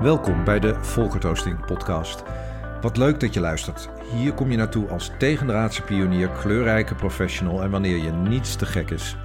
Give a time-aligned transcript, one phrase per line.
[0.00, 2.22] Welkom bij de Volkertoasting podcast.
[2.80, 3.88] Wat leuk dat je luistert.
[4.14, 8.90] Hier kom je naartoe als tegendraadse pionier, kleurrijke professional en wanneer je niets te gek
[8.90, 9.16] is.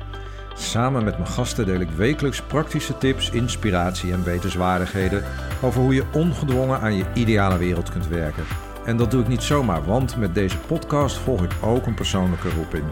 [0.54, 5.24] Samen met mijn gasten deel ik wekelijks praktische tips, inspiratie en wetenswaardigheden
[5.62, 8.44] over hoe je ongedwongen aan je ideale wereld kunt werken.
[8.86, 12.50] En dat doe ik niet zomaar, want met deze podcast volg ik ook een persoonlijke
[12.50, 12.84] roeping.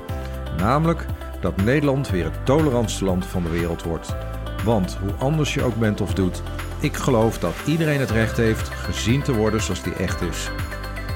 [0.58, 1.06] Namelijk
[1.42, 4.16] dat Nederland weer het tolerantste land van de wereld wordt.
[4.64, 6.44] Want hoe anders je ook bent of doet,
[6.84, 10.50] ik geloof dat iedereen het recht heeft gezien te worden zoals die echt is.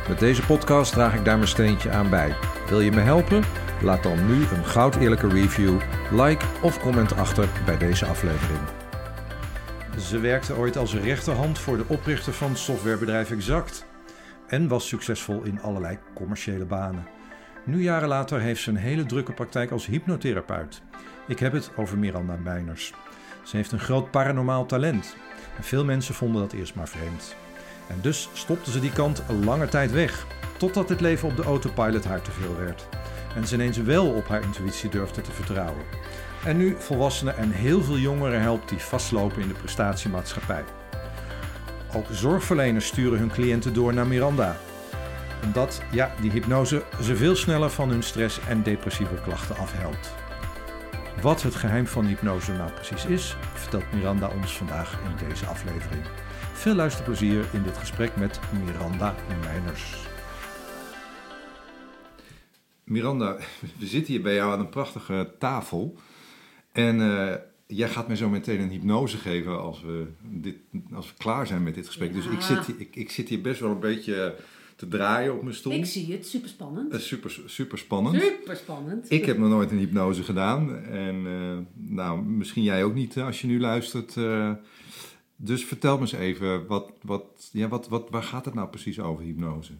[0.08, 2.36] Met deze podcast draag ik daar mijn steentje aan bij.
[2.70, 3.44] Wil je me helpen?
[3.82, 5.80] Laat dan nu een goud eerlijke review,
[6.12, 8.60] like of comment achter bij deze aflevering.
[10.00, 13.86] Ze werkte ooit als rechterhand voor de oprichter van softwarebedrijf Exact
[14.48, 17.08] en was succesvol in allerlei commerciële banen.
[17.66, 20.82] Nu jaren later heeft ze een hele drukke praktijk als hypnotherapeut.
[21.28, 22.94] Ik heb het over Miranda Meiners.
[23.44, 25.16] Ze heeft een groot paranormaal talent.
[25.62, 27.36] Veel mensen vonden dat eerst maar vreemd.
[27.88, 30.26] En dus stopte ze die kant een lange tijd weg,
[30.58, 32.88] totdat het leven op de autopilot haar te veel werd.
[33.36, 35.84] En ze ineens wel op haar intuïtie durfde te vertrouwen.
[36.46, 40.64] En nu volwassenen en heel veel jongeren helpt die vastlopen in de prestatiemaatschappij.
[41.96, 44.58] Ook zorgverleners sturen hun cliënten door naar Miranda.
[45.44, 50.27] Omdat ja, die hypnose ze veel sneller van hun stress en depressieve klachten afhelpt.
[51.22, 56.02] Wat het geheim van hypnose nou precies is, vertelt Miranda ons vandaag in deze aflevering.
[56.54, 59.96] Veel luisterplezier in dit gesprek met Miranda Meiners.
[62.84, 63.38] Miranda,
[63.80, 65.98] we zitten hier bij jou aan een prachtige tafel.
[66.72, 67.34] En uh,
[67.68, 70.56] jij gaat mij zo meteen een hypnose geven als we, dit,
[70.94, 72.14] als we klaar zijn met dit gesprek.
[72.14, 74.36] Dus ik zit, ik, ik zit hier best wel een beetje
[74.78, 75.74] te draaien op mijn stoel.
[75.74, 76.94] Ik zie het, super spannend.
[76.94, 78.22] Uh, super, super spannend.
[78.22, 79.12] Super spannend.
[79.12, 80.84] Ik heb nog nooit een hypnose gedaan.
[80.86, 84.16] En uh, nou, misschien jij ook niet als je nu luistert.
[84.16, 84.52] Uh,
[85.36, 89.00] dus vertel me eens even, wat, wat, ja, wat, wat, waar gaat het nou precies
[89.00, 89.74] over, hypnose?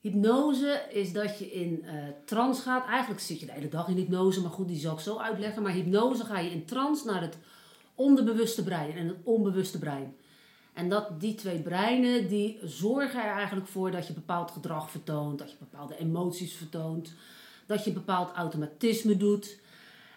[0.00, 1.84] Hypnose is dat je in
[2.24, 2.86] trance gaat.
[2.86, 5.62] Eigenlijk zit je de hele dag in hypnose, maar goed, die zal ik zo uitleggen.
[5.62, 7.38] Maar hypnose ga je in trance naar het
[7.94, 10.14] onderbewuste brein en het onbewuste brein.
[10.76, 15.38] En dat die twee breinen, die zorgen er eigenlijk voor dat je bepaald gedrag vertoont,
[15.38, 17.14] dat je bepaalde emoties vertoont,
[17.66, 19.60] dat je bepaald automatisme doet.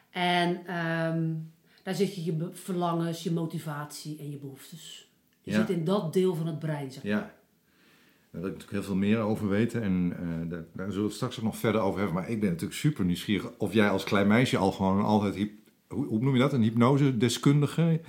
[0.09, 1.51] En um,
[1.83, 5.09] daar zit je je verlangens, je motivatie en je behoeftes.
[5.41, 5.57] Je Ja.
[5.57, 7.11] zit in dat deel van het brein, zeg maar.
[7.11, 9.81] Ja, daar wil ik natuurlijk heel veel meer over weten.
[9.81, 12.17] En uh, daar, daar zullen we het straks ook nog verder over hebben.
[12.17, 15.49] Maar ik ben natuurlijk super nieuwsgierig of jij als klein meisje al gewoon altijd,
[15.87, 18.01] hoe, hoe noem je dat, een hypnose-deskundige,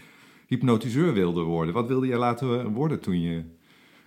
[0.50, 1.74] hypnotiseur wilde worden.
[1.74, 3.44] Wat wilde jij laten worden toen je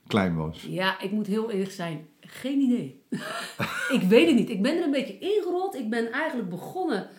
[0.07, 0.65] klein was?
[0.69, 2.07] Ja, ik moet heel eerlijk zijn.
[2.19, 3.03] Geen idee.
[3.97, 4.49] ik weet het niet.
[4.49, 5.75] Ik ben er een beetje ingerold.
[5.75, 7.09] Ik ben eigenlijk begonnen.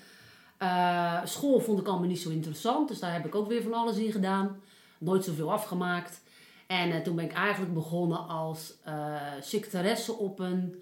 [0.62, 2.88] Uh, school vond ik allemaal niet zo interessant.
[2.88, 4.60] Dus daar heb ik ook weer van alles in gedaan.
[4.98, 6.22] Nooit zoveel afgemaakt.
[6.66, 10.74] En uh, toen ben ik eigenlijk begonnen als uh, secretaresse op een...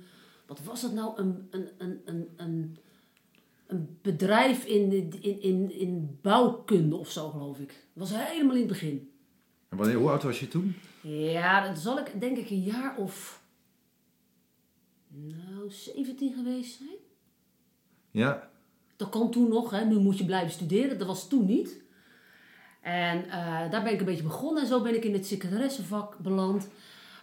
[0.46, 1.12] Wat was dat nou?
[1.16, 2.76] Een, een, een, een, een,
[3.72, 7.68] een bedrijf in, in, in, in bouwkunde of zo, geloof ik.
[7.68, 9.10] Dat was helemaal in het begin.
[9.68, 10.74] En wanneer, hoe oud was je toen?
[11.02, 13.42] Ja, dat zal ik denk ik een jaar of...
[15.08, 16.96] Nou, 17 geweest zijn.
[18.10, 18.50] Ja.
[18.96, 19.84] Dat kan toen nog, hè.
[19.84, 20.98] Nu moet je blijven studeren.
[20.98, 21.80] Dat was toen niet.
[22.80, 24.62] En uh, daar ben ik een beetje begonnen.
[24.62, 26.68] En zo ben ik in het secretaressevak beland.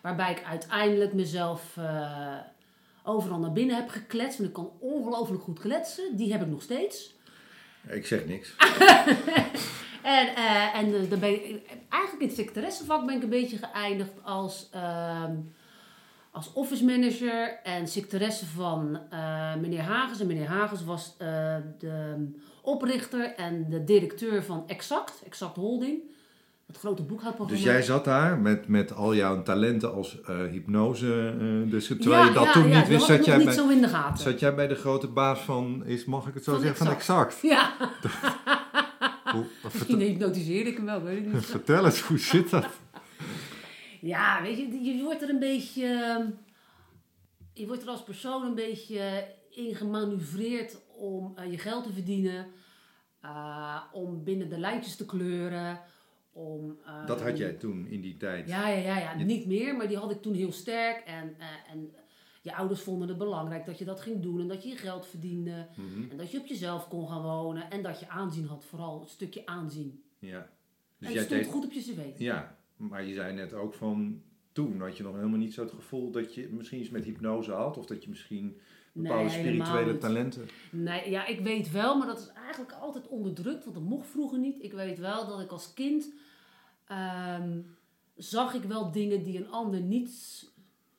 [0.02, 2.38] Waarbij ik uiteindelijk mezelf uh,
[3.04, 4.38] overal naar binnen heb gekletst.
[4.38, 6.16] Want ik kan ongelooflijk goed kletsen.
[6.16, 7.18] Die heb ik nog steeds.
[7.88, 8.56] Ik zeg niks.
[10.04, 13.58] en uh, en uh, dan ben ik, eigenlijk in het secretaressevak ben ik een beetje
[13.58, 15.24] geëindigd als, uh,
[16.32, 20.20] als office manager en secretaresse van uh, meneer Hagens.
[20.20, 26.18] En meneer Hagens was de oprichter en de directeur van Exact, Exact Holding.
[26.70, 27.64] Het grote boekhoudprogramma.
[27.64, 31.36] Dus jij zat daar met, met al jouw talenten als uh, hypnose.
[31.42, 33.70] Uh, dus terwijl ja, je dat ja, toen ja, niet wist, zat jij, bij, zo
[33.70, 34.24] in de gaten.
[34.24, 36.96] zat jij bij de grote baas van, is, mag ik het zo Van zeggen, van
[36.96, 37.40] Exact.
[37.42, 37.74] Ja.
[39.34, 41.46] Hoe, Misschien hypnotiseerde ik hem wel, weet ik niet.
[41.56, 42.66] Vertel eens, hoe zit dat?
[44.02, 45.88] Ja, weet je, je wordt er een beetje...
[47.54, 52.48] Je wordt er als persoon een beetje in gemanoeuvreerd om uh, je geld te verdienen.
[53.92, 55.80] Om binnen de lijntjes te kleuren.
[56.40, 58.48] Om, uh, dat had jij toen in die tijd?
[58.48, 59.24] Ja, ja, ja, ja.
[59.24, 61.04] niet meer, maar die had ik toen heel sterk.
[61.06, 61.92] En, uh, en
[62.42, 64.40] je ouders vonden het belangrijk dat je dat ging doen.
[64.40, 65.68] En dat je je geld verdiende.
[65.76, 66.12] Mhm.
[66.12, 67.70] En dat je op jezelf kon gaan wonen.
[67.72, 70.04] En dat je aanzien had, vooral een stukje aanzien.
[70.20, 70.50] Ja.
[70.98, 71.52] Dus en je stond deed...
[71.52, 72.20] goed op je cv.
[72.20, 74.22] Ja, maar je zei net ook van...
[74.52, 77.52] Toen had je nog helemaal niet zo het gevoel dat je misschien iets met hypnose
[77.52, 77.78] had.
[77.78, 78.60] Of dat je misschien
[78.92, 80.50] bepaalde nee, spirituele talenten...
[80.72, 83.64] Nee, ja, ik weet wel, maar dat is eigenlijk altijd onderdrukt.
[83.64, 84.64] Want dat mocht vroeger niet.
[84.64, 86.14] Ik weet wel dat ik als kind
[86.90, 87.62] ehm,
[88.16, 90.46] zag ik wel dingen die een ander niet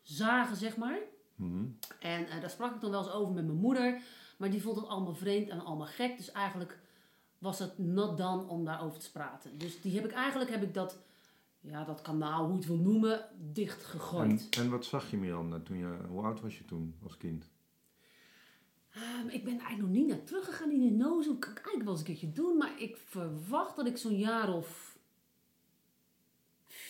[0.02, 0.98] zagen, zeg maar.
[1.34, 1.64] Mhm.
[2.00, 4.00] En eh, daar sprak ik dan wel eens over met mijn moeder.
[4.37, 6.16] Maar die vond het allemaal vreemd en allemaal gek.
[6.16, 6.78] Dus eigenlijk
[7.38, 9.58] was het not done om daarover te praten.
[9.58, 10.98] Dus die heb ik eigenlijk heb ik dat,
[11.60, 14.48] ja, dat kanaal, hoe je het wil noemen, dicht gegooid.
[14.50, 17.48] En, en wat zag je Miranda toen je, hoe oud was je toen als kind?
[18.90, 21.32] Ehm, ik ben eigenlijk nog niet naar teruggegaan in de nozen.
[21.32, 22.56] Ik kan ik eigenlijk wel eens een keertje doen.
[22.56, 24.89] Maar ik verwacht dat ik zo'n jaar of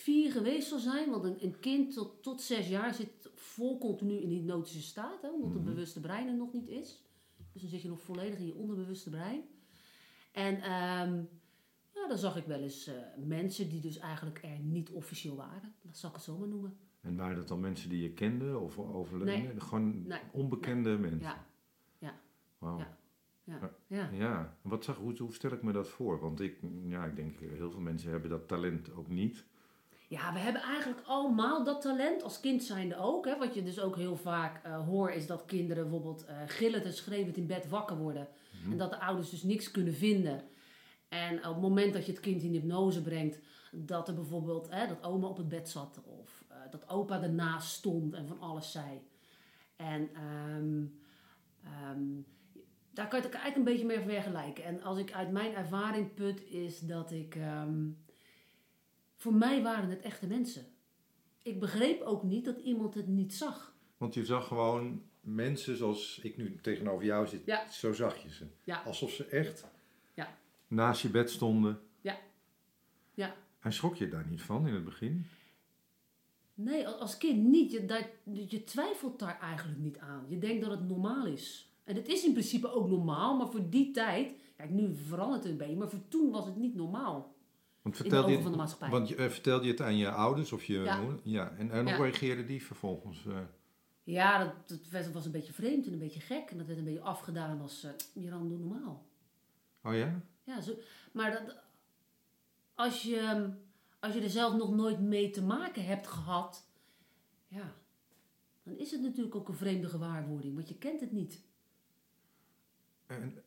[0.01, 1.09] vier geweest zal zijn.
[1.09, 5.21] Want een, een kind tot, tot zes jaar zit vol continu in hypnotische staat.
[5.21, 5.73] Hè, omdat het Mhm.
[5.73, 7.01] bewuste brein er nog niet is.
[7.53, 9.41] Dus dan zit je nog volledig in je onderbewuste brein.
[10.31, 11.23] En ehm,
[11.93, 15.73] ja, dan zag ik wel eens eh, mensen die dus eigenlijk er niet officieel waren.
[15.81, 16.77] Dat zal ik het zo maar noemen.
[17.01, 19.43] En waren dat dan mensen die je kende of overleden?
[19.43, 19.59] Nee.
[19.61, 20.19] Gewoon Nee.
[20.31, 21.19] onbekende mensen?
[21.99, 22.19] Ja,
[22.57, 22.77] Wauw.
[22.77, 22.97] Ja.
[23.43, 23.71] ja, Ja.
[23.87, 24.09] ja.
[24.11, 26.19] Ja, wat zag, hoe, hoe stel ik me dat voor?
[26.19, 26.57] Want ik,
[26.87, 29.45] ja, ik denk heel veel mensen hebben dat talent ook niet.
[30.11, 33.25] Ja, we hebben eigenlijk allemaal dat talent, als kind zijnde ook.
[33.25, 33.37] Hè.
[33.37, 36.93] Wat je dus ook heel vaak eh hoort, is dat kinderen bijvoorbeeld eh gillend en
[36.93, 38.27] schreeuwend in bed wakker worden.
[38.71, 40.43] En dat de ouders dus niks kunnen vinden.
[41.09, 43.39] En op het moment dat je het kind in hypnose brengt,
[43.71, 46.01] dat er bijvoorbeeld, hè, dat oma op het bed zat.
[46.03, 49.01] Of eh, dat opa ernaast stond en van alles zei.
[49.75, 50.85] En ehm,
[51.63, 52.03] ehm,
[52.93, 54.63] daar kan je het eigenlijk een beetje mee vergelijken.
[54.63, 57.35] En als ik uit mijn ervaring put, is dat ik...
[57.35, 57.89] ehm,
[59.21, 60.65] voor mij waren het echte mensen.
[61.43, 63.75] Ik begreep ook niet dat iemand het niet zag.
[63.97, 67.45] Want je zag gewoon mensen zoals ik nu tegenover jou zit.
[67.45, 67.69] Ja.
[67.69, 68.45] Zo zag je ze.
[68.63, 68.81] Ja.
[68.85, 69.65] Alsof ze echt
[70.13, 70.37] Ja.
[70.67, 71.79] naast je bed stonden.
[72.01, 72.17] Ja.
[73.13, 73.35] Ja.
[73.59, 75.25] En schrok je daar niet van in het begin?
[76.53, 77.71] Nee, als kind niet.
[77.71, 78.09] Je, daar,
[78.47, 80.25] je twijfelt daar eigenlijk niet aan.
[80.27, 81.71] Je denkt dat het normaal is.
[81.83, 84.33] En het is in principe ook normaal, maar voor die tijd...
[84.55, 87.33] Kijk, nu verandert het een beetje, maar voor toen was het niet normaal.
[87.81, 88.89] Want In de vertelde je, van de maatschappij.
[88.89, 91.01] want eh, vertelde je het aan je ouders of je Ja.
[91.01, 91.19] moeder?
[91.23, 91.51] Ja.
[91.57, 93.25] En, en hoe reageerden die vervolgens?
[93.25, 93.39] eh?
[94.03, 96.49] Ja, dat, dat werd- was een beetje vreemd en een beetje gek.
[96.51, 97.83] En dat werd een beetje afgedaan als...
[97.83, 99.05] eh Miran, doe normaal.
[99.83, 100.21] Oh ja?
[100.43, 100.73] Ja, zo,
[101.13, 101.55] maar dat,
[102.75, 103.49] als, je,
[103.99, 106.67] als je er zelf nog nooit mee te maken hebt gehad,
[107.47, 107.73] ja,
[108.63, 111.41] dan is het natuurlijk ook een vreemde gewaarwording, want je kent het niet.
[113.07, 113.43] En,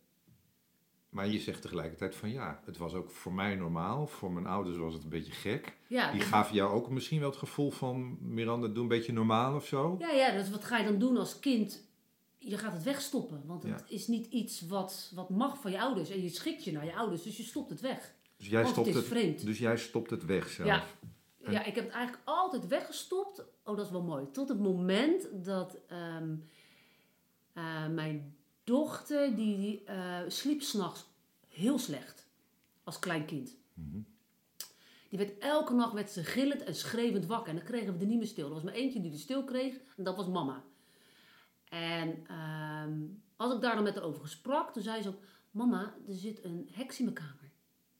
[1.14, 4.06] maar je zegt tegelijkertijd van ja, het was ook voor mij normaal.
[4.06, 5.76] Voor mijn ouders was het een beetje gek.
[5.86, 9.54] Ja, Die gaven jou ook misschien wel het gevoel van Miranda, doe een beetje normaal
[9.54, 9.96] of zo.
[9.98, 11.84] ja, ja, dus wat ga je dan doen als kind?
[12.38, 13.94] Je gaat het wegstoppen, want het Ja.
[13.94, 16.10] is niet iets wat, wat mag van je ouders.
[16.10, 18.14] En je schikt je naar je ouders, dus je stopt het weg.
[18.36, 19.44] Dus jij, het stopt is het, vreemd.
[19.46, 20.68] dus jij stopt het weg zelf.
[20.68, 20.84] Ja.
[21.50, 23.44] Ja, ik heb het eigenlijk altijd weggestopt.
[23.64, 24.30] Oh, dat is wel mooi.
[24.32, 26.34] Tot het moment dat ehm,
[27.52, 31.04] eh, mijn dochter, die, die eh, sliep s'nachts
[31.48, 32.26] heel slecht.
[32.84, 33.56] Als klein kind.
[33.74, 34.00] Mhm.
[35.08, 37.48] Die werd elke nacht werd ze gillend en schreeuwend wakker.
[37.48, 38.46] En dan kregen we er niet meer stil.
[38.46, 39.74] Er was maar eentje die er stil kreeg.
[39.96, 40.64] En dat was mama.
[41.68, 43.00] En ehm,
[43.36, 45.22] als ik daar dan met haar over sprak, toen zei ze ook...
[45.50, 47.50] Mama, er zit een heks in mijn kamer.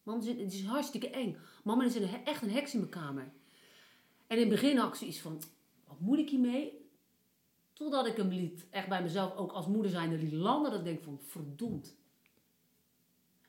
[0.02, 1.36] Mama, zit, het is hartstikke eng.
[1.64, 3.32] Mama, er zit een, echt een heks in mijn kamer.
[4.26, 5.42] En in het begin had ik zoiets van...
[5.86, 6.83] Wat moet ik hiermee?
[7.74, 10.70] Totdat ik hem liet, echt bij mezelf, ook als moeder zijnde, liet landen.
[10.70, 11.96] Dat ik denk van, verdomd.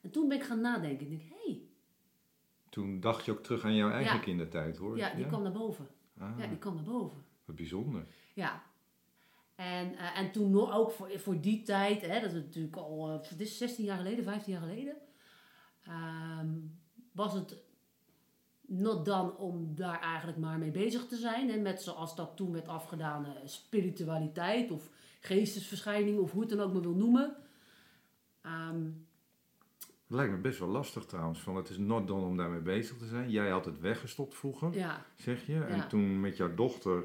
[0.02, 1.12] En toen ben ik gaan nadenken.
[1.12, 1.62] Ik denk, hé, hey,
[2.70, 4.22] Toen dacht je ook terug aan jouw eigen Ja.
[4.22, 4.98] kindertijd hoor.
[4.98, 5.88] ja, die kwam naar boven.
[6.18, 7.24] Ah, Ja, die kwam naar boven.
[7.46, 8.08] Wat bijzonder.
[8.34, 8.64] Ja.
[9.56, 13.10] En, eh, en toen nog ook voor, voor die tijd, hè, dat is natuurlijk al,
[13.10, 14.96] eh, het is 16 jaar geleden, 15 jaar geleden,
[15.84, 16.50] ehm,
[17.12, 17.58] was het
[18.68, 21.50] not done om daar eigenlijk maar mee bezig te zijn.
[21.50, 26.58] En met zoals dat toen werd afgedaan, eh, spiritualiteit of geestesverschijning of hoe je het
[26.58, 27.36] dan ook maar wil noemen.
[28.42, 28.84] Ehm,
[30.08, 31.40] Het lijkt me best wel lastig trouwens.
[31.40, 33.30] Van het is not done om daarmee bezig te zijn.
[33.32, 35.06] Jij had het weggestopt vroeger, ja.
[35.16, 35.54] zeg je.
[35.54, 35.68] Ja.
[35.68, 37.04] En toen met jouw dochter,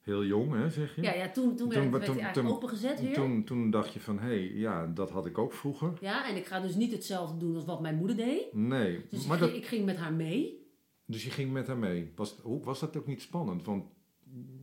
[0.00, 1.02] heel jong hè, zeg je.
[1.02, 3.14] Ja, ja, toen, toen werd, Toen- werd toen- hij eigenlijk toen- opengezet weer.
[3.14, 5.92] Toen, toen dacht je van, hé, hey, ja, dat had ik ook vroeger.
[6.00, 8.52] Ja, en ik ga dus niet hetzelfde doen als wat mijn moeder deed.
[8.52, 10.61] Nee, Dus maar ik, dat, ik ging met haar mee.
[11.06, 12.12] Dus je ging met haar mee.
[12.16, 13.64] Was, hoe, was dat ook niet spannend?
[13.64, 13.84] Want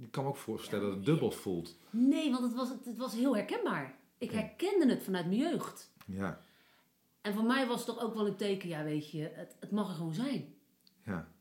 [0.02, 1.78] ik kan me ook voorstellen dat het dubbel voelt.
[1.90, 3.98] Nee, want het was, het was heel herkenbaar.
[4.18, 5.92] Ik herkende het vanuit mijn jeugd.
[6.06, 6.42] Ja,
[7.22, 9.72] En voor mij was het toch ook wel een teken, ja weet je, het, het
[9.72, 10.54] mag er gewoon zijn.
[11.06, 11.32] ja.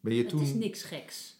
[0.00, 0.58] Ben je Het is toen...
[0.58, 1.36] niks geks.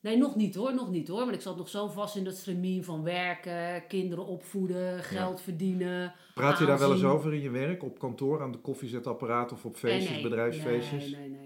[0.00, 1.18] Nee, nog niet hoor, nog niet hoor.
[1.20, 6.14] Want ik zat nog zo vast in dat stramien van werken, kinderen opvoeden, geld verdienen.
[6.34, 7.82] Praat je daar wel eens over in je werk?
[7.82, 10.22] Op kantoor, aan de koffiezetapparaat of op feestjes, Nee, nee.
[10.30, 11.10] bedrijfsfeestjes?
[11.10, 11.41] Nee, nee, nee,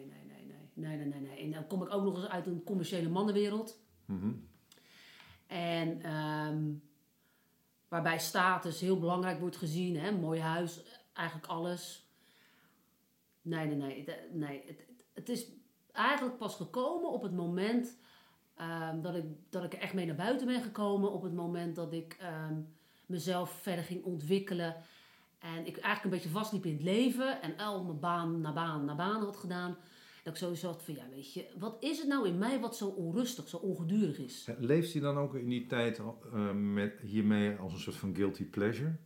[0.76, 1.38] nee, nee, nee, nee.
[1.38, 3.78] En dan kom ik ook nog eens uit een commerciële mannenwereld.
[4.04, 4.32] Mhm.
[5.46, 6.64] En ehm,
[7.88, 9.96] waarbij status heel belangrijk wordt gezien.
[9.96, 10.12] Hè?
[10.12, 12.08] Mooi huis, eigenlijk alles.
[13.42, 14.04] Nee, nee, nee.
[14.04, 14.62] Het, nee.
[14.66, 14.80] Het,
[15.14, 15.46] het- is
[15.92, 17.98] eigenlijk pas gekomen op het moment
[18.56, 21.12] ehm, dat, ik, dat ik er echt mee naar buiten ben gekomen.
[21.12, 22.60] Op het moment dat ik ehm,
[23.06, 24.76] mezelf verder ging ontwikkelen.
[25.38, 27.42] En ik eigenlijk een beetje vastliep in het leven.
[27.42, 29.76] En al mijn baan naar baan naar baan had gedaan.
[30.26, 32.76] Dat ik sowieso had van, ja weet je, wat is het nou in mij wat
[32.76, 34.48] zo onrustig, zo ongedurig is?
[34.58, 38.44] Leeft hij dan ook in die tijd eh, met, hiermee als een soort van guilty
[38.44, 38.96] pleasure?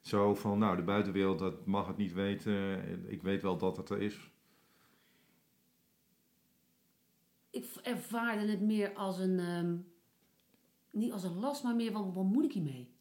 [0.00, 3.10] Zo van, nou, de buitenwereld dat mag het niet weten.
[3.10, 4.30] Ik weet wel dat het er is.
[7.50, 9.76] Ik ervaarde het meer als een, ehm,
[10.90, 12.94] niet als een last, maar meer wat, wat moet ik hiermee?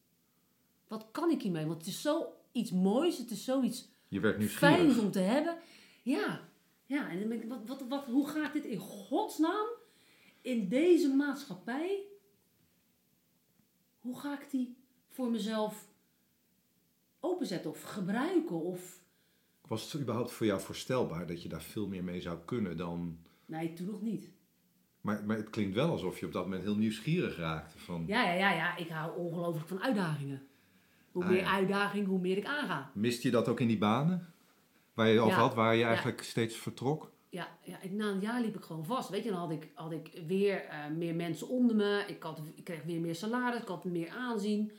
[0.88, 1.66] Wat kan ik hiermee?
[1.66, 5.58] Want het is zoiets moois, het is zoiets Je werd fijns om te hebben.
[6.04, 6.54] Ja,
[6.86, 7.10] ja.
[7.10, 9.66] En dan ben ik, wat, wat, wat, hoe ga ik dit in godsnaam
[10.42, 12.00] in deze maatschappij,
[14.00, 14.78] hoe ga ik die
[15.10, 15.88] voor mezelf
[17.20, 18.62] openzetten of gebruiken?
[18.62, 19.04] Of,
[19.68, 23.18] Was het überhaupt voor jou voorstelbaar dat je daar veel meer mee zou kunnen dan...
[23.46, 24.32] nee, toen nog niet.
[25.02, 27.80] Maar, maar het klinkt wel alsof je op dat moment heel nieuwsgierig raakte.
[27.80, 28.78] Van, Ja, ja, ja, ja.
[28.78, 30.48] Ik hou ongelooflijk van uitdagingen.
[31.12, 31.52] Hoe Ah, meer ja.
[31.54, 32.92] uitdaging, hoe meer ik aanga.
[32.94, 34.34] Mist je dat ook in die banen?
[34.96, 37.12] Waar je over had, waar je eigenlijk steeds vertrok?
[37.30, 39.10] Ja, ja ik, na een jaar liep ik gewoon vast.
[39.10, 42.04] Weet je, dan had ik, had ik weer eh, meer mensen onder me.
[42.08, 43.62] Ik, had, ik kreeg weer meer salaris.
[43.62, 44.72] Ik had meer aanzien.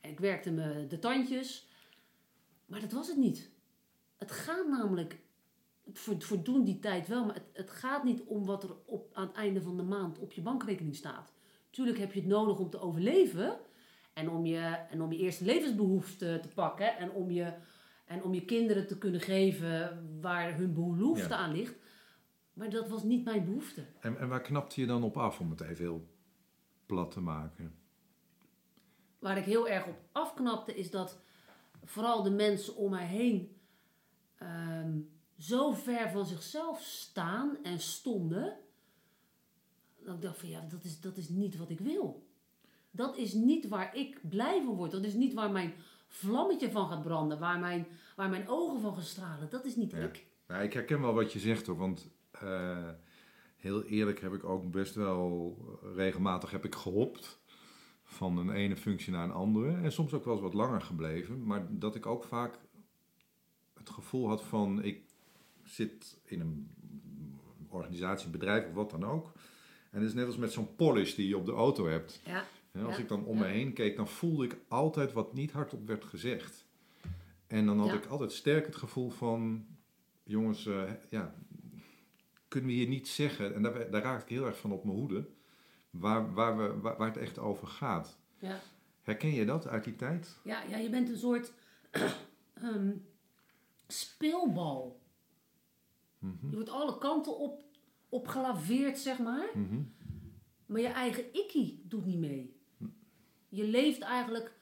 [0.00, 1.66] En ik werkte me de tandjes.
[2.66, 3.50] Maar dat was het niet.
[4.16, 5.18] Het gaat namelijk,
[5.92, 9.10] voor, voor doen die tijd wel, maar het, het gaat niet om wat er op,
[9.12, 11.32] aan het einde van de maand op je bankrekening staat.
[11.70, 13.58] Tuurlijk heb je het nodig om te overleven.
[14.12, 14.60] En om je,
[14.90, 16.96] en om je eerste levensbehoeften te pakken.
[16.96, 17.52] En om je,
[18.06, 21.36] en om je kinderen te kunnen geven waar hun behoefte Ja.
[21.36, 21.74] aan ligt.
[22.52, 23.84] Maar dat was niet mijn behoefte.
[24.00, 26.08] En, en waar knapte je dan op af, om het even heel
[26.86, 27.74] plat te maken?
[29.18, 31.18] Waar ik heel erg op afknapte is dat
[31.84, 33.56] vooral de mensen om mij heen
[34.36, 34.98] ehm,
[35.38, 38.56] zo ver van zichzelf staan en stonden.
[40.04, 42.26] Dat ik dacht van ja, dat is, dat is niet wat ik wil.
[42.90, 44.90] Dat is niet waar ik blij van word.
[44.90, 45.74] Dat is niet waar mijn
[46.16, 47.38] vlammetje van gaat branden.
[47.38, 49.50] Waar mijn, waar mijn ogen van gaan stralen.
[49.50, 49.98] Dat is niet Ja.
[49.98, 50.26] ik.
[50.46, 52.88] Nou, ik herken wel wat je zegt hoor, want eh,
[53.56, 55.56] heel eerlijk heb ik ook best wel
[55.94, 57.40] regelmatig heb ik gehopt
[58.02, 59.76] van een ene functie naar een andere.
[59.82, 62.58] En soms ook wel eens wat langer gebleven, maar dat ik ook vaak
[63.74, 65.02] het gevoel had van ik
[65.64, 66.70] zit in een
[67.68, 69.32] organisatie, bedrijf of wat dan ook.
[69.90, 72.20] En het is net als met zo'n polish die je op de auto hebt.
[72.24, 72.44] Ja,
[72.76, 73.42] Hè, als Ja, ik dan om ja.
[73.44, 76.64] me heen keek, dan voelde ik altijd wat niet hardop werd gezegd.
[77.46, 77.94] En dan had Ja.
[77.94, 79.66] ik altijd sterk het gevoel van,
[80.22, 81.34] jongens, eh, ja,
[82.48, 84.96] kunnen we hier niet zeggen, en daar, daar raak ik heel erg van op mijn
[84.96, 85.28] hoede,
[85.90, 88.18] waar, waar, we, waar, waar het echt over gaat.
[88.38, 88.60] ja.
[89.02, 90.38] Herken je dat uit die tijd?
[90.44, 91.52] Ja, ja, je bent een soort
[92.54, 92.90] ehm,
[93.86, 95.00] speelbal.
[96.20, 97.62] Je wordt alle kanten op,
[98.08, 99.48] op gelaveerd, zeg maar.
[99.54, 99.82] Mhm.
[100.66, 102.55] Maar je eigen ikkie doet niet mee.
[103.56, 104.52] Je leeft eigenlijk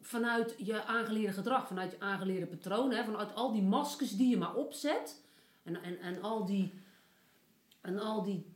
[0.00, 4.36] vanuit je aangeleerde gedrag, vanuit je aangeleerde patronen, hè, vanuit al die maskers die je
[4.36, 5.22] maar opzet.
[5.62, 6.72] En, en, en al die,
[7.80, 8.46] en al die,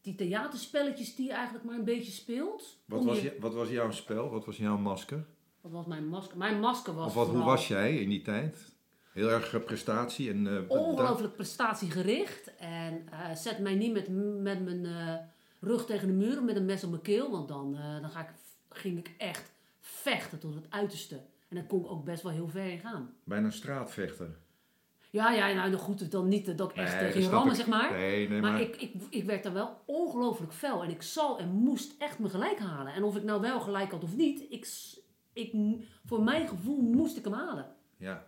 [0.00, 2.78] die theaterspelletjes die je eigenlijk maar een beetje speelt.
[2.84, 4.30] Wat, was je- wat was jouw spel?
[4.30, 5.24] Wat was jouw masker?
[5.60, 6.36] Wat was mijn masker?
[6.36, 8.76] Mijn masker was Of wat, hoe was jij in die tijd?
[9.12, 10.46] Heel erg eh, prestatie en...
[10.46, 12.56] eh, ongelooflijk prestatiegericht.
[12.56, 14.08] En eh, zet mij niet met,
[14.42, 17.30] met mijn rug tegen de muur met een mes op mijn keel.
[17.30, 18.34] Want dan, eh, dan ga ik,
[18.68, 21.16] ging ik echt vechten tot het uiterste.
[21.48, 23.14] En dan kon ik ook best wel heel ver in gaan.
[23.24, 24.38] Bijna een straatvechter.
[25.10, 27.56] Ja, ja, nou goed, dan niet dat ik echt Nee, rammen, ik.
[27.56, 27.92] zeg maar.
[27.92, 28.60] Nee, nee, maar maar...
[28.60, 30.82] ik, ik, ik werd daar wel ongelooflijk fel.
[30.82, 32.92] En ik zal en moest echt mijn gelijk halen.
[32.92, 34.68] En of ik nou wel gelijk had of niet, ik,
[35.32, 37.76] ik, voor mijn gevoel moest ik hem halen.
[37.96, 38.26] Ja,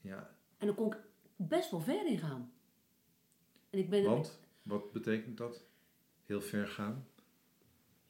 [0.00, 0.30] ja.
[0.58, 0.98] En dan kon ik
[1.36, 2.52] best wel ver in gaan.
[3.70, 5.64] En ik ben, Want, wat betekent dat?
[6.32, 7.06] Heel ver gaan?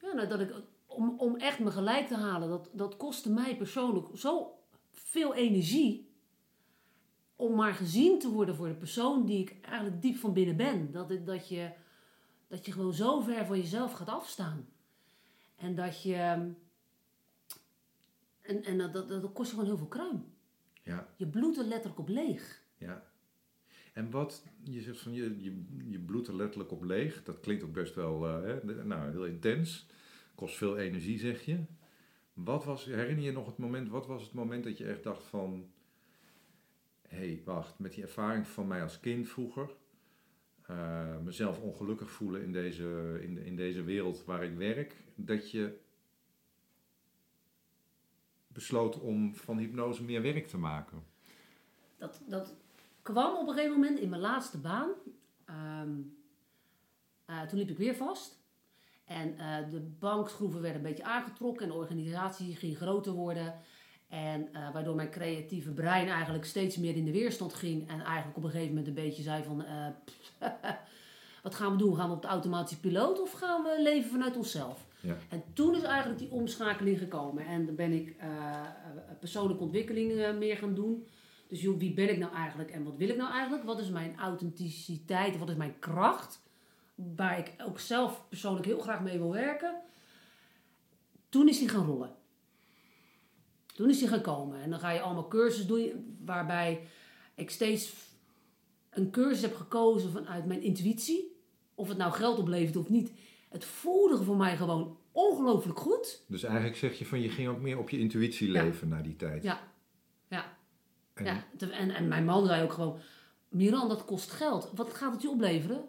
[0.01, 0.55] Ja, nou, dat ik,
[0.87, 4.59] om, om echt me gelijk te halen, dat, dat kostte mij persoonlijk zo
[4.91, 6.11] veel energie.
[7.37, 10.93] Om maar gezien te worden voor de persoon die ik eigenlijk diep van binnen ben.
[10.93, 11.73] Dat, dat, je,
[12.49, 14.69] dat je gewoon zo ver van jezelf gaat afstaan.
[15.57, 16.15] En dat je.
[18.41, 20.35] En, en dat, dat, dat kost je gewoon heel veel kruim.
[20.83, 22.63] Ja, Je bloedt er letterlijk op leeg.
[22.77, 23.11] ja.
[23.93, 27.23] En wat, je zegt van je, je, je bloedt er letterlijk op leeg.
[27.23, 29.87] Dat klinkt ook best wel eh, hè, nou, heel intens.
[30.35, 31.65] Kost veel energie, zeg je.
[32.33, 35.25] Wat was, herinner je nog het moment, wat was het moment dat je echt dacht
[35.25, 35.71] van...
[37.09, 39.71] Hé, hey, wacht, met die ervaring van mij als kind vroeger...
[40.67, 44.97] eh, mezelf ongelukkig voelen in deze, in, in deze wereld waar ik werk...
[45.15, 45.79] dat je
[48.47, 51.05] besloot om van hypnose meer werk te maken.
[51.97, 52.55] Dat, dat,
[53.03, 54.91] kwam op een gegeven moment in mijn laatste baan.
[55.45, 55.91] ehm,
[57.25, 58.41] eh, toen liep ik weer vast.
[59.05, 63.55] En eh, de bankschroeven werden een beetje aangetrokken en de organisatie ging groter worden.
[64.09, 67.89] En eh, waardoor mijn creatieve brein eigenlijk steeds meer in de weerstand ging.
[67.89, 69.65] En eigenlijk op een gegeven moment een beetje zei van...
[71.43, 71.97] wat gaan we doen?
[71.97, 74.87] Gaan we op de automatische piloot of gaan we leven vanuit onszelf?
[75.01, 75.17] Ja.
[75.29, 77.47] En toen is eigenlijk die omschakeling gekomen.
[77.47, 78.17] En dan ben ik
[79.19, 81.07] persoonlijke ontwikkeling meer gaan doen.
[81.53, 83.65] Dus joh, wie ben ik nou eigenlijk en wat wil ik nou eigenlijk?
[83.65, 85.39] Wat is mijn authenticiteit?
[85.39, 86.43] Wat is mijn kracht?
[86.95, 89.75] Waar ik ook zelf persoonlijk heel graag mee wil werken.
[91.29, 92.15] Toen is die gaan rollen.
[93.67, 94.63] Toen is die gaan komen.
[94.63, 96.81] En dan ga je allemaal cursussen doen waarbij
[97.35, 97.93] ik steeds
[98.91, 101.37] een cursus heb gekozen vanuit mijn intuïtie.
[101.75, 103.13] Of het nou geld oplevert of niet.
[103.49, 106.25] Het voelde voor mij gewoon ongelooflijk goed.
[106.29, 108.63] Dus eigenlijk zeg je van je ging ook meer op je intuïtie Ja.
[108.63, 109.43] leven na die tijd.
[109.43, 109.61] Ja,
[110.29, 110.61] ja.
[111.27, 111.69] En- ja.
[111.71, 112.99] En, en mijn man zei ook gewoon:
[113.49, 114.71] Miran, dat kost geld.
[114.75, 115.85] Wat gaat het je opleveren?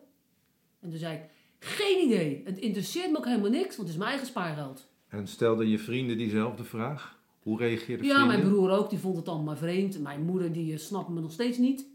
[0.79, 1.21] En toen zei ik:
[1.59, 2.41] Geen idee.
[2.45, 4.87] Het interesseert me ook helemaal niks, want het is mijn eigen spaargeld.
[5.07, 7.19] En stelden je vrienden diezelfde vraag?
[7.41, 8.37] Hoe reageerden Ja, vrienden?
[8.39, 9.99] mijn broer ook, die vond het allemaal maar vreemd.
[9.99, 11.85] Mijn moeder, die snapt me nog steeds niet.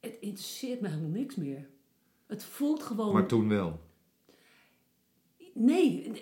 [0.00, 1.68] Het interesseert me helemaal niks meer.
[2.26, 3.12] Het voelt gewoon.
[3.12, 3.80] Maar toen wel.
[5.52, 6.12] Nee,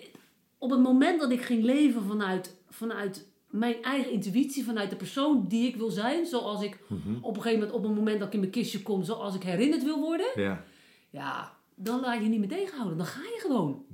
[0.57, 5.47] op het moment dat ik ging leven vanuit, vanuit mijn eigen intuïtie, vanuit de persoon
[5.47, 7.15] die ik wil zijn, zoals ik Mhm.
[7.21, 9.43] op een gegeven moment, op een moment dat ik in mijn kistje kom, zoals ik
[9.43, 10.63] herinnerd wil worden, Ja.
[11.09, 12.97] ja, dan laat je niet meer tegenhouden.
[12.97, 13.85] Dan ga je gewoon.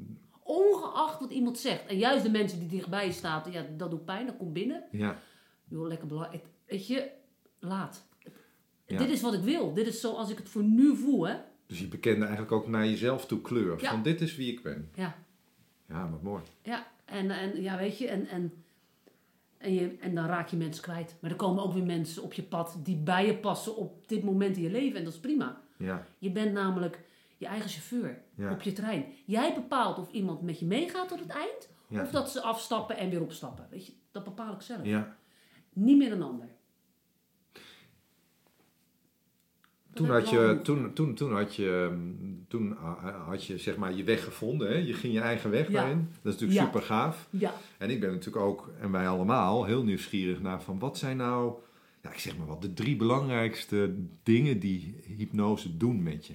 [0.43, 1.85] Ongeacht wat iemand zegt.
[1.85, 4.83] En juist de mensen die dichtbij staan, ja, dat doet pijn, dat komt binnen.
[4.91, 5.17] Ja.
[5.69, 6.43] Joh, lekker belangrijk.
[6.65, 7.09] Weet je,
[7.59, 8.07] laat.
[8.85, 8.97] Ja.
[8.97, 9.73] Dit is wat ik wil.
[9.73, 11.35] Dit is zoals ik het voor nu voel, hè.
[11.67, 13.81] Dus je bekende eigenlijk ook naar jezelf toe kleur.
[13.81, 13.89] Ja.
[13.89, 14.89] Van dit is wie ik ben.
[14.95, 15.15] Ja.
[15.87, 16.41] Ja, wat mooi.
[16.63, 18.60] Ja, en, en ja, weet je, en, en,
[19.61, 21.15] en, je, en dan raak je mensen kwijt.
[21.21, 24.23] Maar er komen ook weer mensen op je pad die bij je passen op dit
[24.23, 24.97] moment in je leven.
[24.97, 25.61] En dat is prima.
[25.77, 26.05] Ja.
[26.17, 27.03] Je bent namelijk
[27.37, 28.51] je eigen chauffeur Ja.
[28.51, 29.05] op je trein.
[29.25, 31.69] Jij bepaalt of iemand met je meegaat tot het eind.
[31.87, 32.01] Ja.
[32.01, 33.67] Of dat ze afstappen en weer opstappen.
[33.69, 34.85] Weet je, dat bepaal ik zelf.
[34.85, 35.15] ja.
[35.73, 36.47] Niet meer een ander.
[37.53, 37.61] Dat
[39.93, 43.93] Toen had, je, toen, toen, toen, had je, mm, toen ah, had je zeg maar
[43.93, 44.67] je weg gevonden.
[44.67, 44.73] Hè?
[44.77, 45.73] Je ging je eigen weg Ja.
[45.73, 46.09] daarin.
[46.21, 46.65] Dat is natuurlijk Ja.
[46.65, 47.27] super gaaf.
[47.29, 51.17] Ja, En ik ben natuurlijk ook, en wij allemaal, heel nieuwsgierig naar van wat zijn
[51.17, 51.53] nou,
[52.01, 56.33] ja, ik zeg maar wat, de drie belangrijkste dingen die hypnose doen met je.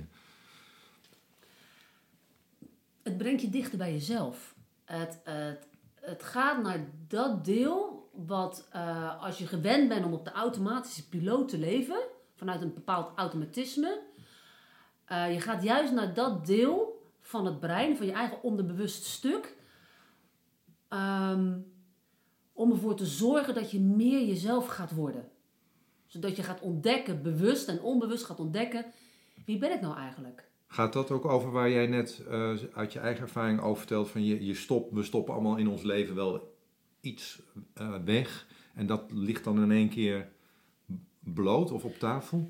[3.03, 4.55] het brengt je dichter bij jezelf.
[4.85, 5.67] Het, het,
[6.01, 11.09] het gaat naar dat deel wat eh, als je gewend bent om op de automatische
[11.09, 11.99] piloot te leven,
[12.37, 14.03] vanuit een bepaald automatisme,
[15.05, 19.57] eh, je gaat juist naar dat deel van het brein, van je eigen onderbewust stuk,
[20.89, 21.59] ehm,
[22.53, 25.29] om ervoor te zorgen dat je meer jezelf gaat worden.
[26.07, 28.85] Zodat je gaat ontdekken, bewust en onbewust gaat ontdekken,
[29.45, 30.49] wie ben ik nou eigenlijk?
[30.67, 34.25] Gaat dat ook over waar jij net eh, uit je eigen ervaring over vertelt van
[34.25, 36.55] je, je stop, we stoppen allemaal in ons leven wel
[37.01, 37.43] iets
[37.75, 40.29] eh, weg en dat ligt dan in één keer
[41.35, 42.47] bloot of op tafel?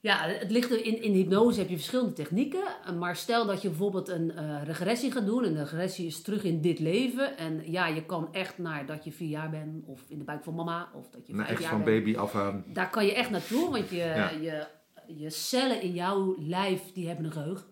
[0.00, 2.62] Ja, het ligt er in, in hypnose heb je verschillende technieken.
[2.98, 5.44] Maar stel dat je bijvoorbeeld een eh, regressie gaat doen.
[5.44, 7.36] En de regressie is terug in dit leven.
[7.36, 9.84] En ja, je kan echt naar dat je vier jaar bent.
[9.86, 10.88] Of in de buik van mama.
[10.94, 12.04] Of dat je Nou, echt jaar van bent.
[12.04, 12.64] baby af aan.
[12.72, 13.70] Daar kan je echt naartoe.
[13.70, 14.30] Want je, Ja.
[14.30, 14.66] je,
[15.06, 17.66] je cellen in jouw lijf, die hebben een geheugen.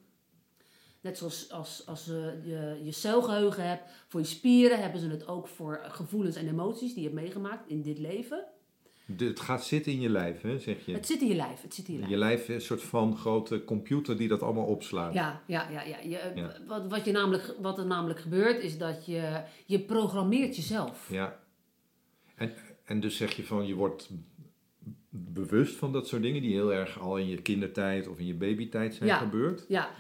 [1.01, 3.83] Net zoals als, als eh, je, je celgeheugen hebt.
[4.09, 7.68] Voor je spieren hebben ze het ook voor gevoelens en emoties die je hebt meegemaakt
[7.68, 8.44] in dit leven.
[9.16, 10.92] Het gaat zitten in je lijf, hè, zeg je.
[10.92, 11.62] Het zit in je lijf.
[11.62, 12.10] Het zit in je lijf.
[12.10, 15.14] Je lijf is een soort van grote computer die dat allemaal opslaat.
[15.14, 15.82] Ja, ja, ja.
[15.82, 15.98] ja.
[16.02, 16.56] Je, Ja.
[16.66, 21.08] Wat, wat, je namelijk, wat er namelijk gebeurt is dat je, je programmeert jezelf.
[21.10, 21.38] Ja.
[22.34, 22.52] En,
[22.84, 24.10] en dus zeg je van je wordt
[25.10, 28.34] bewust van dat soort dingen die heel erg al in je kindertijd of in je
[28.34, 29.16] babytijd zijn Ja.
[29.16, 29.64] gebeurd.
[29.68, 29.90] Ja,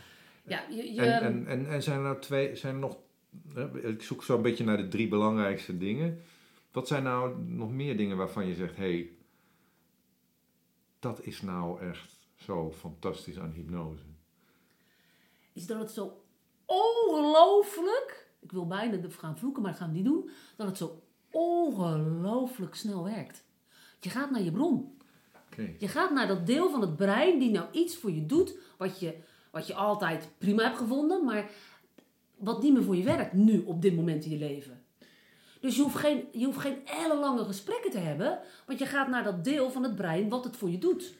[0.46, 2.96] ja je, je, En, en, en, en zijn er nou twee, zijn er nog,
[3.82, 6.20] ik zoek zo een beetje naar de drie belangrijkste dingen.
[6.76, 9.10] Wat zijn nou nog meer dingen waarvan je zegt, hé, hey,
[10.98, 14.02] dat is nou echt zo fantastisch aan hypnose.
[15.52, 16.22] is dat het zo
[16.64, 20.76] ongelooflijk, ik wil bijna de- gaan vloeken, maar dat gaan we niet doen, dat het
[20.76, 23.44] zo ongelooflijk snel werkt.
[24.00, 24.98] Je gaat naar je bron.
[25.78, 29.00] Je gaat naar dat deel van het brein die nou iets voor je doet, wat
[29.00, 29.18] je,
[29.50, 31.50] wat je altijd prima hebt gevonden, maar
[32.36, 34.84] wat niet meer voor je werkt nu op dit moment in je leven.
[35.66, 39.24] Dus je hoeft geen, je hoeft geen ellenlange gesprekken te hebben, want je gaat naar
[39.24, 41.14] dat deel van het brein wat het voor je doet.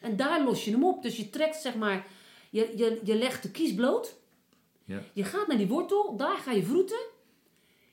[0.00, 1.02] En daar los je hem op.
[1.02, 2.06] Dus je trekt zeg maar,
[2.50, 4.16] je, je, je legt de kies bloot,
[4.84, 5.02] Ja.
[5.12, 6.98] je gaat naar die wortel, daar ga je vroeten.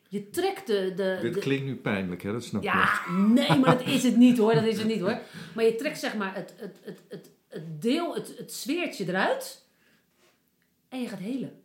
[0.09, 0.93] Je trekt de...
[0.95, 2.31] de, Dit de- klinkt nu pijnlijk, hè?
[2.31, 2.73] Dat snap ik.
[2.73, 4.53] ja, nee, maar dat is het niet hoor.
[4.53, 5.19] Dat is het niet hoor.
[5.55, 9.65] Maar je trekt zeg maar het, het, het, het, het deel, het, het sfeertje eruit.
[10.89, 11.62] En je gaat helen.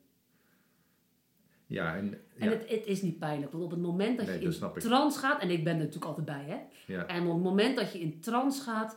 [1.70, 3.52] Ja, en, En het, het is niet pijnlijk.
[3.52, 4.81] Want op het moment dat Nee, je dat in ik.
[4.81, 5.40] trance gaat...
[5.40, 6.57] En ik ben er natuurlijk altijd bij hè.
[6.94, 7.07] ja.
[7.07, 8.96] En op het moment dat je in trance gaat...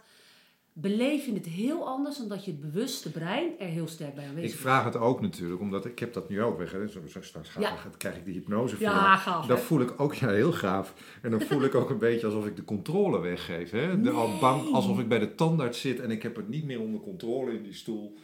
[0.74, 4.24] Beleef je het heel anders dan dat je het bewuste brein er heel sterk bij
[4.28, 4.62] aanwezig Ik is.
[4.62, 6.72] vraag het ook natuurlijk, omdat ik heb dat nu ook weg.
[6.72, 6.88] Hè.
[6.88, 7.76] Zo, zo straks ga, Ja.
[7.98, 8.86] krijg ik die hypnose voor.
[8.86, 9.58] Ja, gaaf, hè?
[9.58, 10.94] voel ik ook, ja, heel gaaf.
[11.22, 13.72] En dan voel ik ook een beetje alsof ik de controle weggeef.
[13.72, 14.02] Hè?
[14.02, 16.80] De, al bang, alsof ik bij de tandarts zit en ik heb het niet meer
[16.80, 18.18] onder controle in die stoel.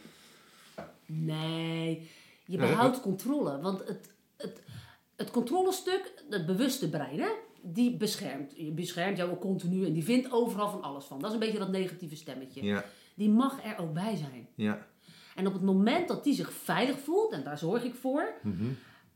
[1.06, 2.10] Nee,
[2.46, 3.62] je Ja, behoudt controle.
[3.62, 4.10] Want het,
[5.18, 7.30] het, controlestuk, het bewuste brein, hè,
[7.62, 8.54] die beschermt.
[8.56, 11.20] Je beschermt jou ook continu en die vindt overal van alles van.
[11.20, 12.64] Dat is een beetje dat negatieve stemmetje.
[12.64, 14.48] Ja, Die mag er ook bij zijn.
[14.56, 14.88] ja.
[15.36, 18.66] En op het moment dat die zich veilig voelt, en daar zorg ik voor, Mhm.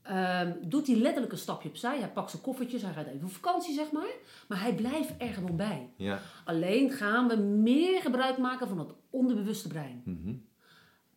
[0.02, 2.00] ehm, doet hij letterlijk een stapje opzij.
[2.00, 4.14] Hij pakt zijn koffertjes, hij gaat even op vakantie, zeg maar.
[4.48, 5.90] Maar hij blijft er gewoon bij.
[5.98, 6.20] ja.
[6.46, 10.02] Alleen gaan we meer gebruik maken van het onderbewuste brein.
[10.06, 10.34] Mhm.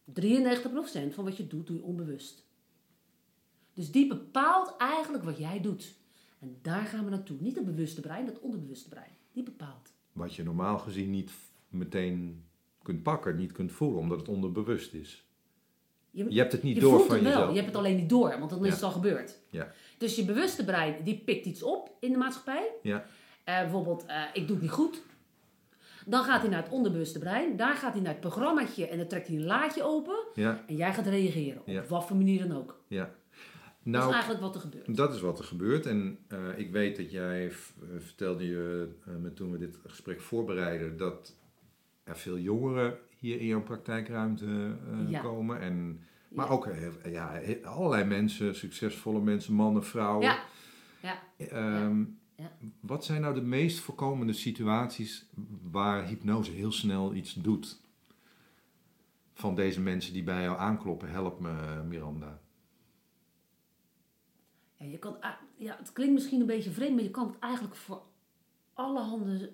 [0.04, 2.44] 93% van wat je doet, doe je onbewust.
[3.74, 5.94] Dus die bepaalt eigenlijk wat jij doet.
[6.38, 7.36] En daar gaan we naartoe.
[7.40, 9.10] Niet het bewuste brein, het onderbewuste brein.
[9.32, 9.92] Die bepaalt.
[10.12, 11.30] Wat je normaal gezien niet
[11.68, 12.44] meteen
[12.82, 15.26] kunt pakken, niet kunt voelen, omdat het onderbewust is.
[16.10, 17.50] Je hebt het niet je door voelt van het wel, jezelf.
[17.50, 19.38] je hebt het alleen niet door, want dan is het al gebeurd.
[19.50, 22.68] Ja, Dus je bewuste brein, die pikt iets op in de maatschappij.
[22.82, 23.04] ja,
[23.44, 25.02] Eh, bijvoorbeeld, eh, ik doe het niet goed.
[26.06, 27.56] Dan gaat hij naar het onderbewuste brein.
[27.56, 30.16] Daar gaat hij naar het programmaatje en dan trekt hij een laadje open.
[30.34, 32.80] ja, En jij gaat reageren, op wat voor manier dan ook.
[32.88, 33.14] ja.
[33.84, 34.96] Dat Nou, is eigenlijk wat er gebeurt.
[34.96, 35.86] Dat is wat er gebeurt.
[35.86, 37.54] En eh, ik weet dat jij eh,
[37.98, 38.88] vertelde je
[39.20, 41.36] met toen we dit gesprek voorbereiden dat
[42.04, 44.76] er veel jongeren hier in jouw praktijkruimte
[45.08, 45.20] Ja.
[45.20, 45.60] komen.
[45.60, 46.52] En, maar Ja.
[46.52, 46.68] ook
[47.04, 50.22] ja, allerlei mensen, succesvolle mensen, mannen, vrouwen.
[50.26, 50.42] Ja,
[51.02, 51.22] ja.
[51.36, 52.04] Ehm,
[52.36, 52.52] Ja.
[52.80, 55.26] Wat zijn nou de meest voorkomende situaties
[55.62, 57.80] waar hypnose heel snel iets doet?
[59.34, 62.40] Van deze mensen die bij jou aankloppen, help me Miranda.
[64.90, 65.16] Je kan,
[65.56, 68.02] ja, het klinkt misschien een beetje vreemd, maar je kan het eigenlijk voor
[68.74, 69.50] allerhande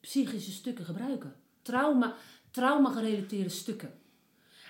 [0.00, 1.34] psychische stukken gebruiken.
[1.62, 2.14] Trauma,
[2.50, 3.92] trauma-gerelateerde stukken.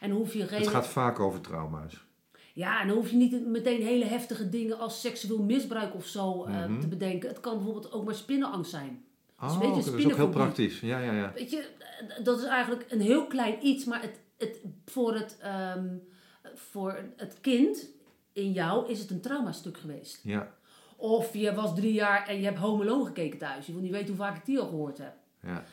[0.00, 0.58] En hoef je geen.
[0.60, 2.04] Het gaat vaak over trauma's.
[2.52, 6.44] Ja, en dan hoef je niet meteen hele heftige dingen als seksueel misbruik of zo
[6.44, 6.80] eh, Mhm.
[6.80, 7.28] te bedenken.
[7.28, 9.04] Het kan bijvoorbeeld ook maar spinnenangst zijn.
[9.40, 10.80] Oh, een beetje dat is ook heel praktisch.
[10.80, 11.32] Ja, ja, ja.
[11.34, 11.68] Weet je,
[12.22, 15.86] dat is eigenlijk een heel klein iets, maar het, het, voor, het, ehm,
[16.54, 17.88] voor het kind
[18.34, 20.20] in jou is het een traumastuk geweest.
[20.22, 20.54] Ja,
[20.96, 23.66] Of je was drie jaar en je hebt Home Alone gekeken thuis.
[23.66, 25.14] Je wil niet weten hoe vaak ik die al gehoord heb.
[25.42, 25.64] ja.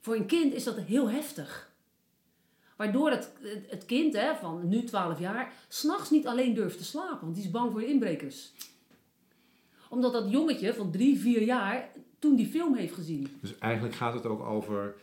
[0.00, 1.70] Voor een kind is dat heel heftig.
[2.76, 3.32] Waardoor het,
[3.68, 7.44] het- kind hè, van nu 12 jaar s'nachts niet alleen durft te slapen, want die
[7.44, 8.52] is bang voor de inbrekers.
[9.88, 13.38] Omdat dat jongetje van drie, vier jaar toen die film heeft gezien.
[13.40, 14.94] Dus eigenlijk gaat het ook over,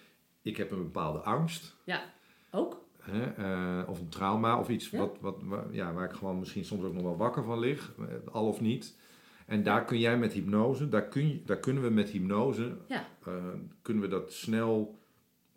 [0.42, 1.76] ik heb een bepaalde angst.
[1.84, 2.04] Ja,
[2.52, 2.86] ook.
[3.10, 3.24] Hè,
[3.82, 4.98] eh, of een trauma of iets Ja.
[4.98, 7.94] wat, wat, waar, ja, waar ik gewoon misschien soms ook nog wel wakker van lig.
[8.00, 8.96] eh, Al of niet.
[9.46, 13.06] En daar kun jij met hypnose, daar, kun je, daar kunnen we met hypnose, Ja,
[13.26, 13.34] eh,
[13.82, 15.00] kunnen we dat snel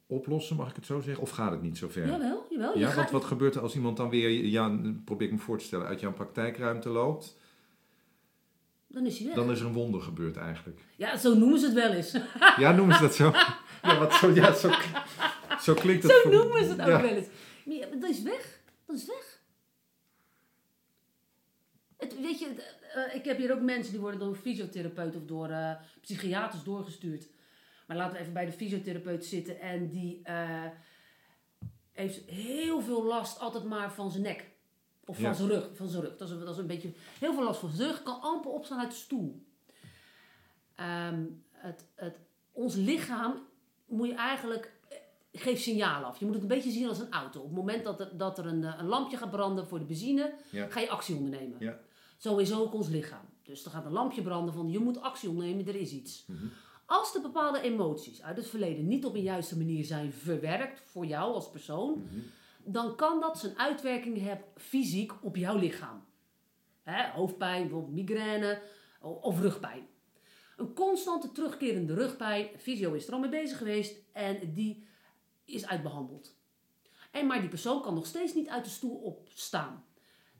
[0.07, 1.23] oplossen, mag ik het zo zeggen?
[1.23, 2.07] Of gaat het niet zo ver?
[2.07, 2.79] jawel, jawel.
[2.79, 5.59] Ja, gaat- want wat gebeurt er als iemand dan weer, ja, probeer ik me voor
[5.59, 7.39] te stellen, uit jouw praktijkruimte loopt?
[8.87, 9.37] Dan is hij weg.
[9.37, 10.81] Dan is er een wonder gebeurd eigenlijk.
[10.97, 12.17] Ja, zo noemen ze het wel eens.
[12.57, 13.33] Ja, noemen ze dat zo?
[13.83, 14.69] Ja, wat zo, ja, zo,
[15.67, 16.13] zo klinkt het.
[16.13, 17.01] zo voor- noemen ze het ook ja.
[17.03, 17.27] wel eens.
[17.65, 18.61] Maar dat is weg.
[18.87, 19.39] Dat is weg.
[21.97, 22.47] Het, weet je,
[22.95, 26.63] eh, ik heb hier ook mensen die worden door een fysiotherapeut of door eh, psychiaters
[26.63, 27.29] doorgestuurd.
[27.87, 29.61] Maar laten we even bij de fysiotherapeut zitten.
[29.61, 30.67] En die eh,
[31.93, 34.49] heeft heel veel last altijd maar van zijn nek.
[35.05, 35.33] Of van Ja.
[35.33, 35.69] zijn rug.
[35.77, 36.17] Van zijn rug.
[36.17, 38.03] Dat is, een- dat is een beetje heel veel last van zijn rug.
[38.03, 39.45] Kan amper opstaan uit de stoel.
[40.75, 42.17] Ehm, het, het,
[42.53, 43.47] ons lichaam
[43.87, 44.73] moet je eigenlijk
[45.33, 46.19] geeft signalen af.
[46.19, 47.41] Je moet het een beetje zien als een auto.
[47.41, 49.85] Op het moment dat er, dat er een, eh, een lampje gaat branden voor de
[49.85, 50.67] benzine, Ja.
[50.69, 51.57] ga je actie ondernemen.
[51.61, 51.79] Ja.
[52.17, 53.25] Zo is ook ons lichaam.
[53.43, 56.25] Dus er gaat een lampje branden van je moet actie ondernemen, er is iets.
[56.27, 56.45] Mhm.
[56.87, 61.07] Als de bepaalde emoties uit het verleden niet op een juiste manier zijn verwerkt voor
[61.07, 62.19] jou als persoon, Mhm.
[62.65, 66.05] dan kan dat zijn uitwerking hebben fysiek op jouw lichaam.
[66.83, 68.63] Hè, hoofdpijn, bijvoorbeeld migraine
[69.01, 69.87] of rugpijn.
[70.57, 74.87] Een constante terugkerende rugpijn, fysio is er al mee bezig geweest en die
[75.53, 76.39] is uitbehandeld.
[77.11, 79.85] En maar die persoon kan nog steeds niet uit de stoel opstaan.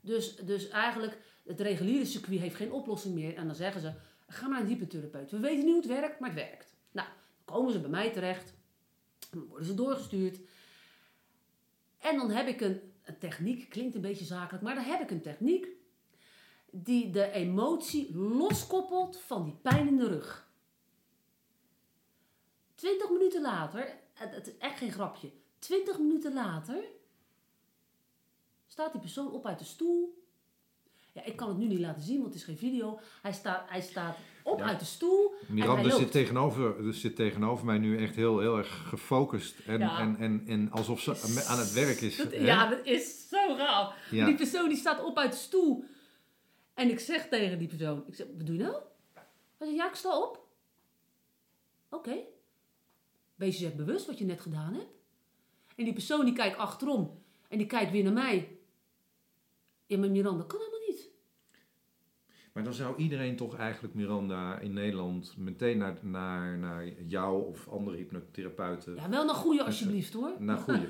[0.01, 3.35] Dus, dus eigenlijk, het reguliere circuit heeft geen oplossing meer.
[3.35, 3.93] En dan zeggen ze,
[4.27, 5.31] ga maar naar een hypnotherapeut.
[5.31, 6.75] We weten niet hoe het werkt, maar het werkt.
[6.91, 7.07] Nou,
[7.45, 8.53] dan komen ze bij mij terecht.
[9.29, 10.39] Dan worden ze doorgestuurd.
[11.97, 15.11] En dan heb ik een, een techniek, klinkt een beetje zakelijk, maar dan heb ik
[15.11, 15.67] een techniek.
[16.73, 20.49] die de emotie loskoppelt van die pijn in de rug.
[22.75, 26.83] Twintig minuten later, het, is echt geen grapje, twintig minuten later
[28.67, 30.19] staat die persoon op uit de stoel.
[31.13, 32.99] Ja, ik kan het nu niet laten zien, want het is geen video.
[33.21, 34.65] Hij staat, hij staat op Ja.
[34.65, 35.33] uit de stoel.
[35.47, 39.59] Miranda zit tegenover, dus zit tegenover mij nu echt heel, heel erg gefocust.
[39.65, 39.99] En, Ja.
[39.99, 42.17] en, en, en alsof ze aan het werk is.
[42.17, 43.37] Dat- ja, dat is zo.
[43.57, 44.25] Ja.
[44.25, 45.83] Die persoon die staat op uit de stoel.
[46.73, 48.75] En ik zeg tegen die persoon, ik zeg, wat doe je nou?
[49.57, 50.47] Hij zegt, ja, ik sta op.
[51.89, 52.15] Oké.
[53.41, 54.91] Wees je bewust wat je net gedaan hebt.
[55.75, 57.19] En die persoon die kijkt achterom.
[57.47, 58.57] En die kijkt weer naar mij.
[59.85, 61.09] Ja, maar Miranda, kan helemaal niet.
[62.53, 67.67] Maar dan zou iedereen toch eigenlijk, Miranda, in Nederland meteen naar, naar, naar jou of
[67.69, 68.95] andere hypnotherapeuten.
[68.95, 70.31] Ja, wel naar goede alsjeblieft hoor.
[70.39, 70.89] Naar goede.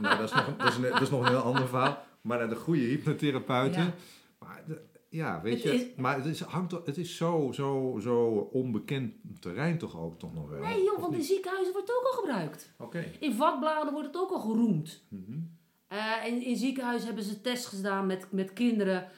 [0.00, 2.04] nou, dat is, nog, een- dat, is een, dat is nog een heel ander verhaal.
[2.20, 3.82] Maar naar de goede hypnotherapeuten.
[3.84, 3.94] Ja.
[4.38, 5.72] Maar de- ja, weet Het je.
[5.74, 10.34] is- maar het is, hangt, het is zo, zo, zo onbekend terrein toch ook toch
[10.34, 10.60] nog wel.
[10.60, 12.72] Nee joh, want in ziekenhuizen wordt het ook al gebruikt.
[12.78, 13.04] Oké.
[13.20, 15.04] In vakbladen wordt het ook al geroemd.
[15.08, 15.38] Mhm.
[15.88, 19.08] Eh, in, in ziekenhuizen hebben ze tests gedaan met, met kinderen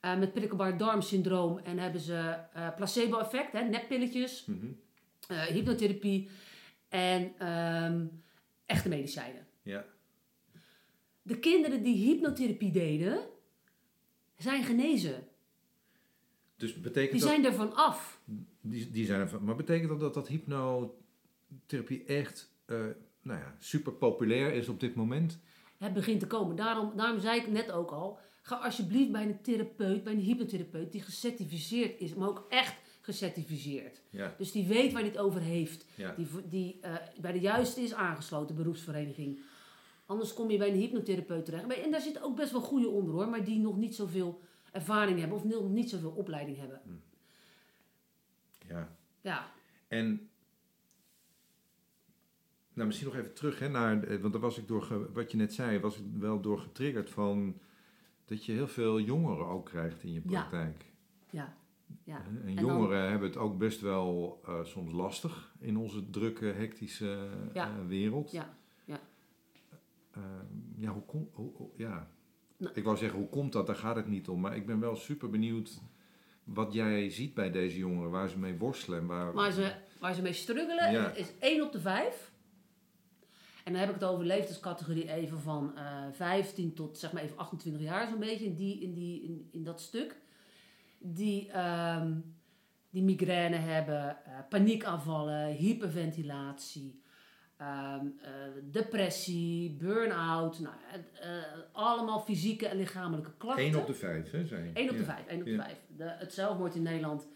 [0.00, 1.58] eh, met prikkelbaar darmsyndroom.
[1.58, 2.18] En hebben ze
[2.52, 4.66] eh, placebo-effect, hè, neppilletjes, Mhm.
[5.52, 6.28] hypnotherapie
[6.88, 8.06] en ehm,
[8.66, 9.46] echte medicijnen.
[9.62, 9.84] Ja.
[11.22, 13.18] De kinderen die hypnotherapie deden,
[14.36, 15.26] zijn genezen.
[16.62, 17.28] Dus betekent Die dat...
[17.28, 18.20] zijn ervan af.
[18.60, 19.44] Die, die zijn ervan.
[19.44, 22.76] Maar betekent dat dat, dat hypnotherapie echt eh,
[23.22, 25.38] nou ja, super populair is op dit moment?
[25.78, 26.56] Het begint te komen.
[26.56, 30.92] Daarom, daarom zei ik net ook al, ga alsjeblieft bij een therapeut, bij een hypnotherapeut
[30.92, 34.00] die gecertificeerd is, maar ook echt gecertificeerd.
[34.10, 34.34] Ja.
[34.38, 35.84] Dus die weet waar het over heeft.
[35.94, 36.14] ja.
[36.16, 39.40] Die, die eh, bij de juiste is aangesloten, beroepsvereniging.
[40.06, 41.84] Anders kom je bij een hypnotherapeut terecht.
[41.84, 44.40] En daar zitten ook best wel goede onder hoor, maar die nog niet zoveel
[44.72, 46.80] ervaring hebben of niet zoveel opleiding hebben.
[48.68, 48.96] ja.
[49.20, 49.52] Ja,
[49.88, 50.28] En
[52.72, 55.36] nou, misschien nog even terug, hè, naar, eh, want daar was ik door, wat je
[55.36, 57.58] net zei, was ik wel door getriggerd van
[58.24, 60.84] dat je heel veel jongeren ook krijgt in je praktijk.
[61.30, 61.56] ja,
[62.04, 62.24] ja.
[62.24, 66.44] En, En dan- jongeren hebben het ook best wel eh, soms lastig in onze drukke,
[66.44, 67.68] hectische Ja.
[67.68, 68.30] eh, wereld.
[68.30, 69.00] Ja, ja.
[70.10, 70.22] Eh,
[70.76, 72.10] ja, hoe kom, hoe, hoe- ja.
[72.62, 72.74] Nou.
[72.74, 73.66] Ik wou zeggen, hoe komt dat?
[73.66, 74.40] Daar gaat het niet om.
[74.40, 75.80] Maar ik ben wel super benieuwd
[76.44, 78.98] wat jij ziet bij deze jongeren, waar ze mee worstelen.
[78.98, 81.10] en Waar, Waar ze, waar ze mee struggelen Ja.
[81.14, 82.30] is 1 op de 5.
[83.64, 87.36] En dan heb ik het over leeftijdscategorie even van eh 15 tot zeg maar even
[87.36, 90.16] 28 jaar zo'n beetje in, die, in, die, in, in dat stuk.
[90.98, 92.14] Die, ehm,
[92.90, 97.01] die migraine hebben, eh, paniekaanvallen, hyperventilatie,
[97.62, 98.30] ehm, eh,
[98.62, 100.58] depressie, burn-out.
[100.58, 101.28] Nou, het, eh,
[101.72, 103.64] allemaal fysieke en lichamelijke klachten.
[103.64, 104.46] 1 op de 5, hè?
[104.46, 104.70] Zei je?
[104.74, 105.04] 1 op de Ja.
[105.04, 105.26] 5.
[105.26, 105.62] 1 op de Ja.
[105.62, 105.78] 5.
[105.96, 107.26] De, het zelfmoord in Nederland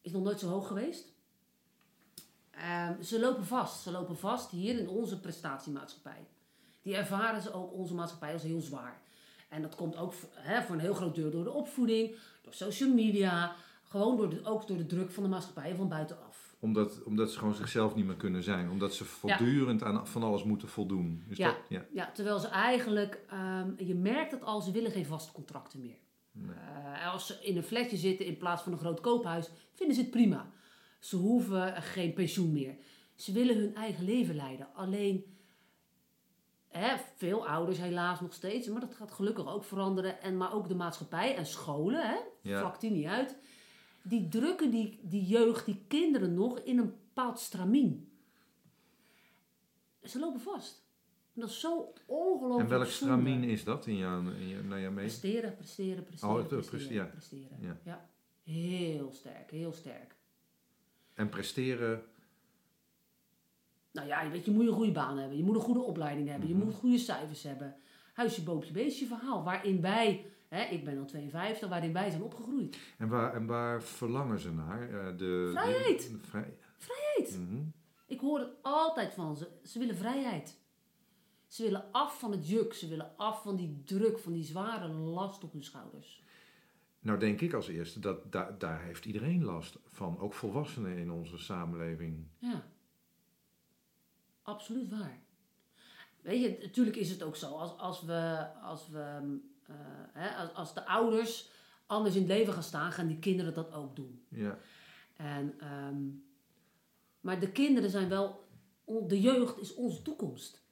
[0.00, 1.12] is nog nooit zo hoog geweest.
[2.50, 3.82] Ehm, ze lopen vast.
[3.82, 6.26] Ze lopen vast hier in onze prestatiemaatschappij.
[6.82, 9.00] Die ervaren ze ook onze maatschappij als heel zwaar.
[9.48, 10.28] En dat komt ook voor,
[10.68, 13.54] een heel groot deel door de opvoeding, door social media,
[13.88, 16.43] gewoon door de, ook door de druk van de maatschappij van buitenaf.
[16.64, 18.70] Omdat, omdat ze gewoon zichzelf niet meer kunnen zijn.
[18.70, 21.24] Omdat ze voortdurend aan van alles moeten voldoen.
[21.28, 21.46] Is Ja.
[21.46, 21.56] dat?
[21.68, 21.86] Ja.
[21.92, 25.96] Ja, terwijl ze eigenlijk, ehm, je merkt het al, ze willen geen vaste contracten meer.
[26.32, 26.54] Nee.
[26.56, 30.02] Eh, als ze in een flatje zitten in plaats van een groot koophuis, vinden ze
[30.02, 30.50] het prima.
[31.00, 32.76] Ze hoeven geen pensioen meer.
[33.14, 34.68] Ze willen hun eigen leven leiden.
[34.74, 35.24] Alleen,
[36.68, 40.22] hè, veel ouders helaas nog steeds, maar dat gaat gelukkig ook veranderen.
[40.22, 42.58] En, maar ook de maatschappij en scholen, hè, Ja.
[42.58, 43.36] vlakt die niet uit.
[44.06, 48.08] Die drukken die, die jeugd, die kinderen nog in een bepaald stramien.
[50.02, 50.82] Ze lopen vast.
[51.34, 53.14] En dat is zo ongelooflijk En welk zonde.
[53.14, 55.18] stramien is dat in jouw, in jouw, naar jouw mening?
[55.18, 57.04] Presteren, presteren, presteren, Oh, presteren, preste- ja.
[57.04, 57.58] presteren.
[57.60, 57.80] Ja.
[57.84, 58.08] Ja.
[58.42, 60.14] Heel sterk, heel sterk.
[61.14, 62.02] En presteren,
[63.92, 65.36] Nou ja, je weet, je moet een goede baan hebben.
[65.36, 66.48] Je moet een goede opleiding hebben.
[66.48, 66.58] Mhm.
[66.58, 67.76] Je moet goede cijfers hebben.
[68.12, 69.44] Huisje, boompje, beestje verhaal.
[69.44, 72.78] Waarin wij, hè, ik ben al 52, waarin wij zijn opgegroeid.
[72.98, 74.82] en waar, en waar verlangen ze naar?
[74.90, 76.02] Eh, de, Vrijheid.
[76.02, 77.38] De, de vrij- Vrijheid.
[77.38, 77.62] Mhm.
[78.06, 79.48] Ik hoor het altijd van ze.
[79.64, 80.58] Ze willen vrijheid.
[81.46, 82.74] Ze willen af van het juk.
[82.74, 86.22] Ze willen af van die druk, van die zware last op hun schouders.
[87.00, 90.18] Nou denk ik als eerste dat da- daar heeft iedereen last van.
[90.18, 92.26] Ook volwassenen in onze samenleving.
[92.38, 92.66] Ja.
[94.42, 95.18] Absoluut waar.
[96.20, 97.46] Weet je, natuurlijk is het ook zo.
[97.54, 99.74] Als, als we, als we, eh,
[100.12, 101.50] hè, als, als de ouders
[101.86, 104.24] anders in het leven gaan staan, gaan die kinderen dat ook doen.
[104.28, 104.58] Ja.
[105.16, 106.02] En, ehm,
[107.20, 108.48] maar de kinderen zijn wel,
[108.84, 110.62] de jeugd is onze toekomst.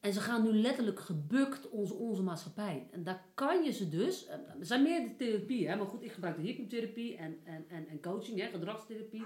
[0.00, 2.88] En ze gaan nu letterlijk gebukt onze, onze maatschappij.
[2.90, 4.26] En daar kan je ze dus...
[4.28, 8.00] Er zijn meer therapieën, hè, maar goed, ik gebruik de hypnotherapie en, en, en, en
[8.00, 9.24] coaching, hè, gedragstherapie.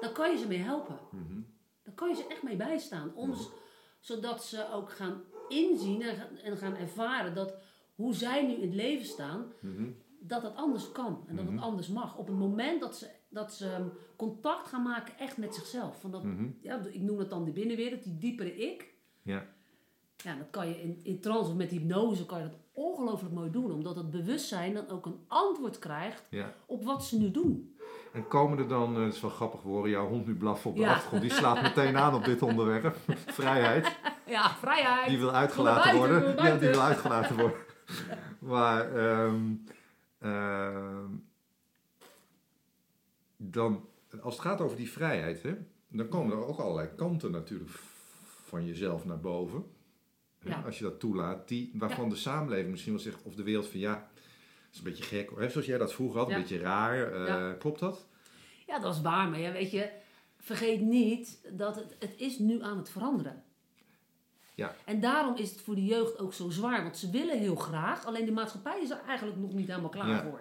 [0.00, 0.98] Daar kan je ze mee helpen.
[1.10, 1.40] Mhm.
[1.82, 3.14] Daar kan je ze echt mee bijstaan.
[3.14, 3.34] Om,
[4.00, 7.54] Zodat ze ook gaan inzien en gaan, en gaan ervaren dat
[7.94, 9.88] hoe zij nu in het leven staan, Mhm.
[10.20, 11.54] dat het anders kan en dat Mhm.
[11.54, 12.16] het anders mag.
[12.18, 16.00] Op het moment dat ze, dat ze um, contact gaan maken echt met zichzelf.
[16.00, 16.48] Van dat, Mhm.
[16.60, 18.94] ja, ik noem het dan de binnenwereld, die diepere ik.
[19.22, 19.46] Ja.
[20.24, 23.50] Ja, dat kan je in, in trance of met hypnose kan je dat ongelooflijk mooi
[23.50, 23.72] doen.
[23.72, 26.54] Omdat het bewustzijn dan ook een antwoord krijgt ja.
[26.66, 27.75] op wat ze nu doen.
[28.16, 30.76] En komen er dan, eh, het is wel grappig horen, jouw hond nu blaffen op
[30.76, 30.92] de Ja.
[30.92, 31.22] achtergrond.
[31.22, 32.96] Die slaat meteen aan op dit onderwerp.
[33.26, 33.96] Vrijheid.
[34.26, 35.08] Ja, vrijheid.
[35.08, 36.44] Die wil uitgelaten buiten, worden.
[36.44, 37.58] Ja, die wil uitgelaten worden.
[38.38, 39.54] maar ehm,
[40.18, 41.10] ehm,
[43.36, 43.84] dan,
[44.20, 45.54] als het gaat over die vrijheid, hè,
[45.88, 47.70] dan komen er ook allerlei kanten natuurlijk
[48.44, 49.64] van jezelf naar boven.
[50.38, 50.62] Ja.
[50.66, 53.80] Als je dat toelaat, die, waarvan de samenleving misschien wel zegt, of de wereld van
[53.80, 54.08] ja,
[54.76, 55.30] is een beetje gek.
[55.36, 56.34] Hè, zoals jij dat vroeger had, Ja.
[56.34, 57.12] een beetje raar.
[57.12, 57.52] eh, Ja.
[57.52, 58.06] Klopt dat?
[58.66, 59.28] Ja, dat is waar.
[59.28, 59.90] Maar ja, weet je,
[60.38, 63.44] vergeet niet dat het, het is nu aan het veranderen.
[64.54, 64.74] Ja.
[64.84, 66.82] En daarom is het voor de jeugd ook zo zwaar.
[66.82, 70.08] Want ze willen heel graag, alleen de maatschappij is er eigenlijk nog niet helemaal klaar
[70.08, 70.22] Ja.
[70.22, 70.40] voor.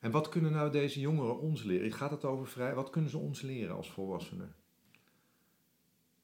[0.00, 1.92] En wat kunnen nou deze jongeren ons leren?
[1.92, 2.74] Gaat het over vrij?
[2.74, 4.54] Wat kunnen ze ons leren als volwassenen?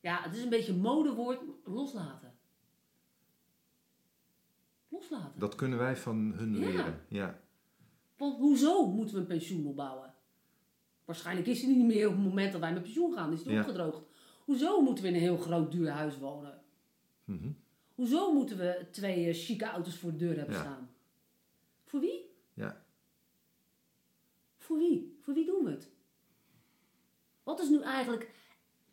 [0.01, 2.36] Ja, het is een beetje een modewoord, loslaten.
[5.01, 5.39] Loslaten.
[5.41, 6.59] Dat kunnen wij van hun Ja.
[6.59, 7.01] leren.
[7.09, 7.41] Ja.
[8.17, 10.15] Want hoezo moeten we een pensioen opbouwen?
[11.05, 13.33] Waarschijnlijk is die niet meer op het moment dat wij met pensioen gaan.
[13.33, 13.61] Is Ja.
[13.61, 14.03] opgedroogd.
[14.45, 16.63] Hoezo moeten we in een heel groot duur huis wonen?
[17.25, 17.51] Mhm.
[17.95, 20.61] Hoezo moeten we twee eh, chique auto's voor de deur hebben Ja.
[20.61, 20.91] staan?
[21.85, 22.31] Voor wie?
[22.55, 22.85] Ja.
[24.59, 25.19] Voor wie?
[25.23, 25.91] Voor wie doen we het?
[27.43, 28.35] Wat is nu eigenlijk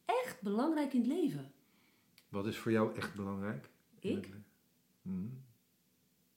[0.06, 1.52] echt belangrijk in het leven?
[2.30, 3.70] Wat is voor jou echt belangrijk?
[3.96, 4.30] het Ik?
[5.02, 5.26] Mhm.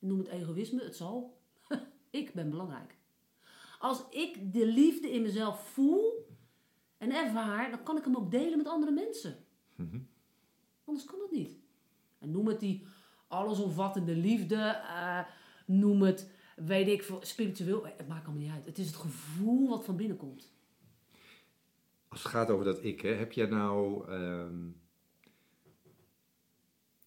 [0.07, 1.41] Noem het egoïsme, het zal.
[2.11, 2.97] ik ben belangrijk.
[3.79, 6.29] Als ik de liefde in mezelf voel
[6.99, 9.37] en ervaar, dan kan ik hem ook delen met andere mensen.
[9.75, 9.99] Mhm.
[10.85, 11.59] Anders kan dat niet.
[12.19, 12.87] En noem het die
[13.29, 15.25] allesomvattende liefde, eh,
[15.67, 18.67] noem het, weet ik spiritueel, het maakt allemaal niet uit.
[18.67, 20.55] Het is het gevoel wat van binnen komt.
[22.09, 24.09] Als het gaat over dat ik, hè, heb jij nou.
[24.11, 24.69] ehm,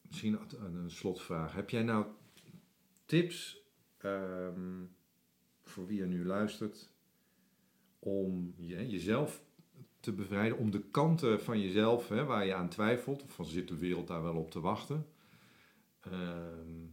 [0.02, 1.54] misschien een, een slotvraag.
[1.54, 2.06] Heb jij nou
[3.10, 3.64] tips
[3.98, 4.86] ehm,
[5.62, 6.90] voor wie er nu luistert
[8.00, 9.44] om je, jezelf
[10.00, 13.68] te bevrijden, om de kanten van jezelf hè, waar je aan twijfelt, of van zit
[13.68, 15.06] de wereld daar wel op te wachten,
[16.00, 16.86] ehm,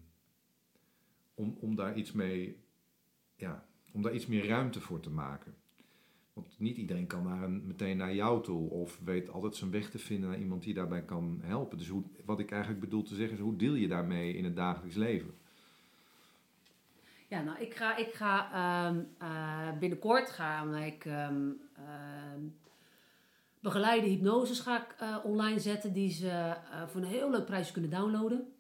[1.35, 2.65] om, om daar iets mee,
[3.35, 5.55] ja, om daar iets meer ruimte voor te maken?
[6.33, 9.91] Want niet iedereen kan naar een, meteen naar jou toe of weet altijd zijn weg
[9.91, 11.79] te vinden naar iemand die daarbij kan helpen.
[11.79, 14.57] Dus hoe, wat ik eigenlijk bedoel te zeggen is, hoe deel je daarmee in het
[14.57, 15.35] dagelijks leven?
[17.29, 21.51] Ja, nou, ik ga, ik ga ehm, eh, binnenkort ga ik ehm,
[23.61, 27.73] begeleide hypnoses ga ik eh, online zetten die ze eh, voor een heel leuk prijsje
[27.73, 28.53] kunnen downloaden.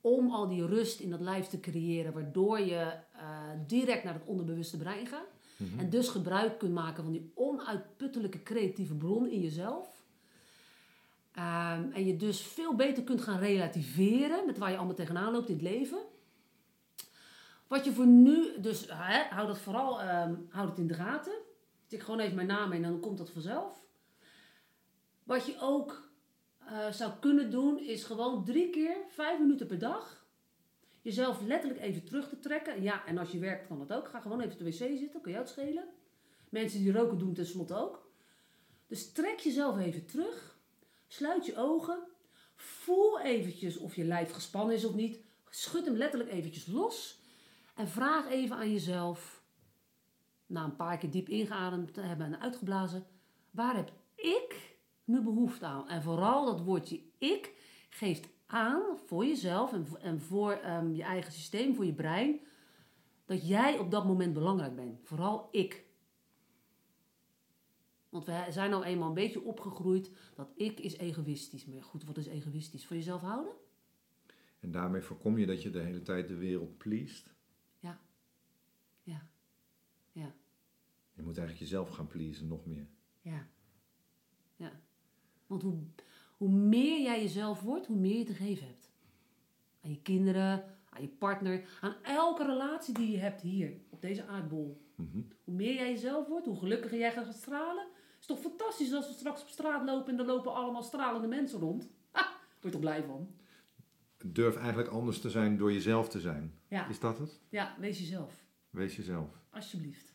[0.00, 2.92] Om al die rust in dat lijf te creëren, waardoor je
[3.66, 5.34] direct naar het onderbewuste brein gaat.
[5.56, 5.78] Mhm.
[5.78, 10.04] En dus gebruik kunt maken van die onuitputtelijke creatieve bron in jezelf.
[11.92, 15.54] En je dus veel beter kunt gaan relativeren met waar je allemaal tegenaan loopt in
[15.54, 15.98] het leven.
[17.66, 21.34] Wat je voor nu, dus hè, hou dat vooral ehm hou het in de gaten.
[21.86, 23.84] Tik gewoon even mijn naam in en dan komt dat vanzelf.
[25.22, 26.10] Wat je ook
[26.58, 30.26] eh, zou kunnen doen, is gewoon drie keer vijf minuten per dag
[31.06, 32.82] jezelf letterlijk even terug te trekken.
[32.82, 34.08] Ja, en als je werkt kan dat ook.
[34.08, 35.88] Ga gewoon even op de wc zitten, kan jou het schelen.
[36.48, 38.10] Mensen die roken doen tenslotte ook.
[38.86, 40.58] Dus trek jezelf even terug.
[41.06, 41.98] Sluit je ogen.
[42.54, 45.20] Voel eventjes of je lijf gespannen is of niet.
[45.50, 47.20] Schud hem letterlijk eventjes los.
[47.76, 49.44] En vraag even aan jezelf,
[50.46, 53.06] na een paar keer diep ingeademd te hebben en uitgeblazen,
[53.50, 55.88] waar heb ik nu behoefte aan?
[55.88, 57.54] En vooral dat woordje ik
[57.88, 62.40] geeft aan voor jezelf en, voor ehm, je eigen systeem, voor je brein,
[63.24, 65.00] dat jij op dat moment belangrijk bent.
[65.02, 65.84] Vooral ik.
[68.08, 71.66] Want we zijn nou eenmaal een beetje opgegroeid dat ik is egoïstisch.
[71.66, 72.86] Maar goed, wat is egoïstisch?
[72.86, 73.52] Voor jezelf houden?
[74.60, 77.34] En daarmee voorkom je dat je de hele tijd de wereld pleest.
[77.78, 78.00] Ja.
[79.02, 79.28] Ja.
[80.12, 80.34] Ja.
[81.16, 82.86] Je moet eigenlijk jezelf gaan pleasen, nog meer.
[83.20, 83.46] Ja.
[84.56, 84.72] Ja.
[85.46, 85.78] Want hoe,
[86.36, 88.90] hoe meer jij jezelf wordt, hoe meer je te geven hebt.
[89.80, 94.26] Aan je kinderen, aan je partner, aan elke relatie die je hebt hier, op deze
[94.26, 94.84] aardbol.
[94.94, 95.20] Mhm.
[95.44, 97.86] Hoe meer jij jezelf wordt, hoe gelukkiger jij gaat stralen.
[98.20, 101.58] is toch fantastisch als we straks op straat lopen en er lopen allemaal stralende mensen
[101.58, 101.88] rond.
[102.10, 103.34] Ha, word je toch blij van?
[104.32, 106.54] durf eigenlijk anders te zijn door jezelf te zijn.
[106.68, 107.40] Ja, Is dat het?
[107.48, 108.44] ja wees jezelf.
[108.70, 109.40] Wees jezelf.
[109.50, 110.14] Alsjeblieft.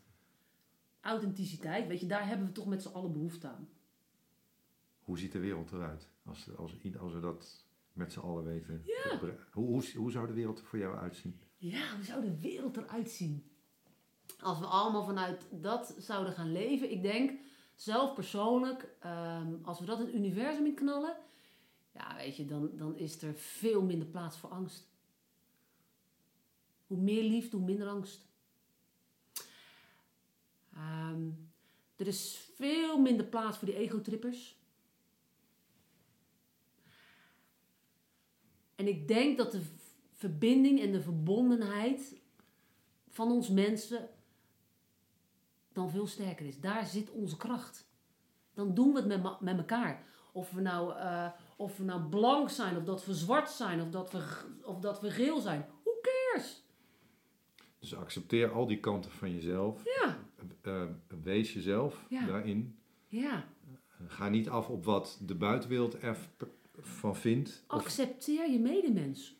[1.01, 3.69] Authenticiteit, weet je, daar hebben we toch met z'n allen behoefte aan.
[5.01, 6.09] Hoe ziet de wereld eruit?
[6.25, 8.81] Als, als, als we dat met z'n allen weten.
[8.85, 9.19] Ja.
[9.51, 11.39] Hoe, hoe, hoe zou de wereld er voor jou uitzien?
[11.57, 13.51] Ja, hoe zou de wereld eruit zien?
[14.39, 16.91] Als we allemaal vanuit dat zouden gaan leven.
[16.91, 17.39] Ik denk,
[17.75, 21.17] zelf persoonlijk, ehm, als we dat het universum in knallen,
[21.93, 24.89] ja, weet je, dan, dan is er veel minder plaats voor angst.
[26.87, 28.30] Hoe meer liefde, hoe minder angst.
[30.73, 31.29] Ehm,
[31.95, 34.59] er is veel minder plaats voor die egotrippers.
[38.75, 39.61] En ik denk dat de
[40.11, 42.21] verbinding en de verbondenheid
[43.07, 44.09] van ons mensen
[45.73, 46.59] dan veel sterker is.
[46.59, 47.89] Daar zit onze kracht.
[48.53, 50.03] Dan doen we het met, met elkaar.
[50.31, 53.89] Of we, nou, eh, of we nou blank zijn, of dat we zwart zijn, of
[53.89, 55.65] dat we, of dat we geel zijn.
[55.83, 56.63] Who cares?
[57.79, 59.83] Dus accepteer al die kanten van jezelf.
[59.83, 60.17] Ja,
[60.61, 60.83] Eh,
[61.23, 62.25] wees jezelf Ja.
[62.25, 62.77] daarin.
[63.07, 63.47] ja.
[64.07, 67.63] Ga niet af op wat de buitenwereld ervan vindt.
[67.67, 69.35] Of, Accepteer je medemens.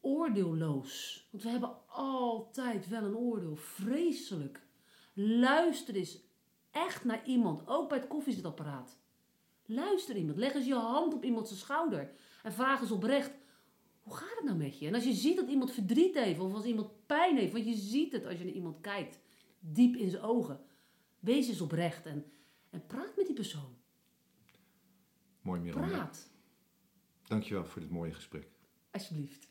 [0.00, 1.26] Oordeelloos.
[1.30, 3.56] Want we hebben altijd wel een oordeel.
[3.56, 4.62] Vreselijk.
[5.14, 6.18] Luister eens
[6.70, 7.66] echt naar iemand.
[7.66, 8.98] Ook bij het koffiezetapparaat.
[9.66, 10.38] Luister iemand.
[10.38, 12.10] Leg eens je hand op iemand zijn schouder.
[12.42, 13.30] En vraag eens oprecht.
[14.00, 14.86] Hoe gaat het nou met je?
[14.86, 16.40] En als je ziet dat iemand verdriet heeft.
[16.40, 17.52] Of als iemand pijn heeft.
[17.52, 19.18] Want je ziet het als je naar iemand kijkt.
[19.66, 20.60] Diep in zijn ogen.
[21.20, 22.06] Wees eens oprecht.
[22.06, 22.24] En,
[22.70, 23.76] en praat met die persoon.
[25.42, 25.88] mooi Miranda.
[25.88, 26.30] Praat.
[27.22, 28.46] Dankjewel voor dit mooie gesprek.
[28.90, 29.48] Alsjeblieft.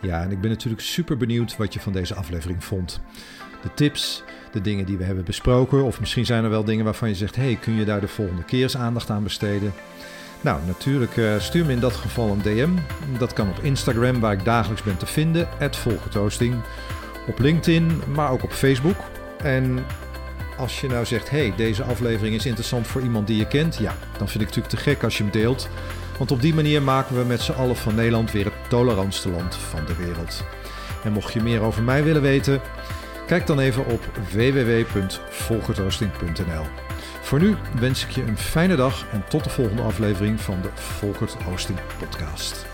[0.00, 3.00] Ja, en ik ben natuurlijk super benieuwd wat je van deze aflevering vond.
[3.62, 7.08] De tips, de dingen die we hebben besproken, of misschien zijn er wel dingen waarvan
[7.08, 9.72] je zegt: hey, kun je daar de volgende keer eens aandacht aan besteden?
[10.40, 12.70] Nou, natuurlijk eh, stuur me in dat geval een DM.
[13.18, 16.62] Dat kan op Instagram, waar ik dagelijks ben te vinden, @volkertoasting.
[17.26, 18.96] Op LinkedIn, maar ook op Facebook.
[19.36, 19.84] En
[20.56, 23.94] als je nou zegt: hey, deze aflevering is interessant voor iemand die je kent, ja,
[24.18, 25.68] dan vind ik het natuurlijk te gek als je hem deelt.
[26.18, 29.56] Want op die manier maken we met z'n allen van Nederland weer het tolerantste land
[29.56, 30.44] van de wereld.
[31.04, 32.60] En mocht je meer over mij willen weten,
[33.26, 34.00] kijk dan even op
[34.32, 36.64] www.volkertoasting.nl.
[37.20, 40.68] Voor nu wens ik je een fijne dag en tot de volgende aflevering van de
[40.74, 42.73] Volkert Hosting Podcast.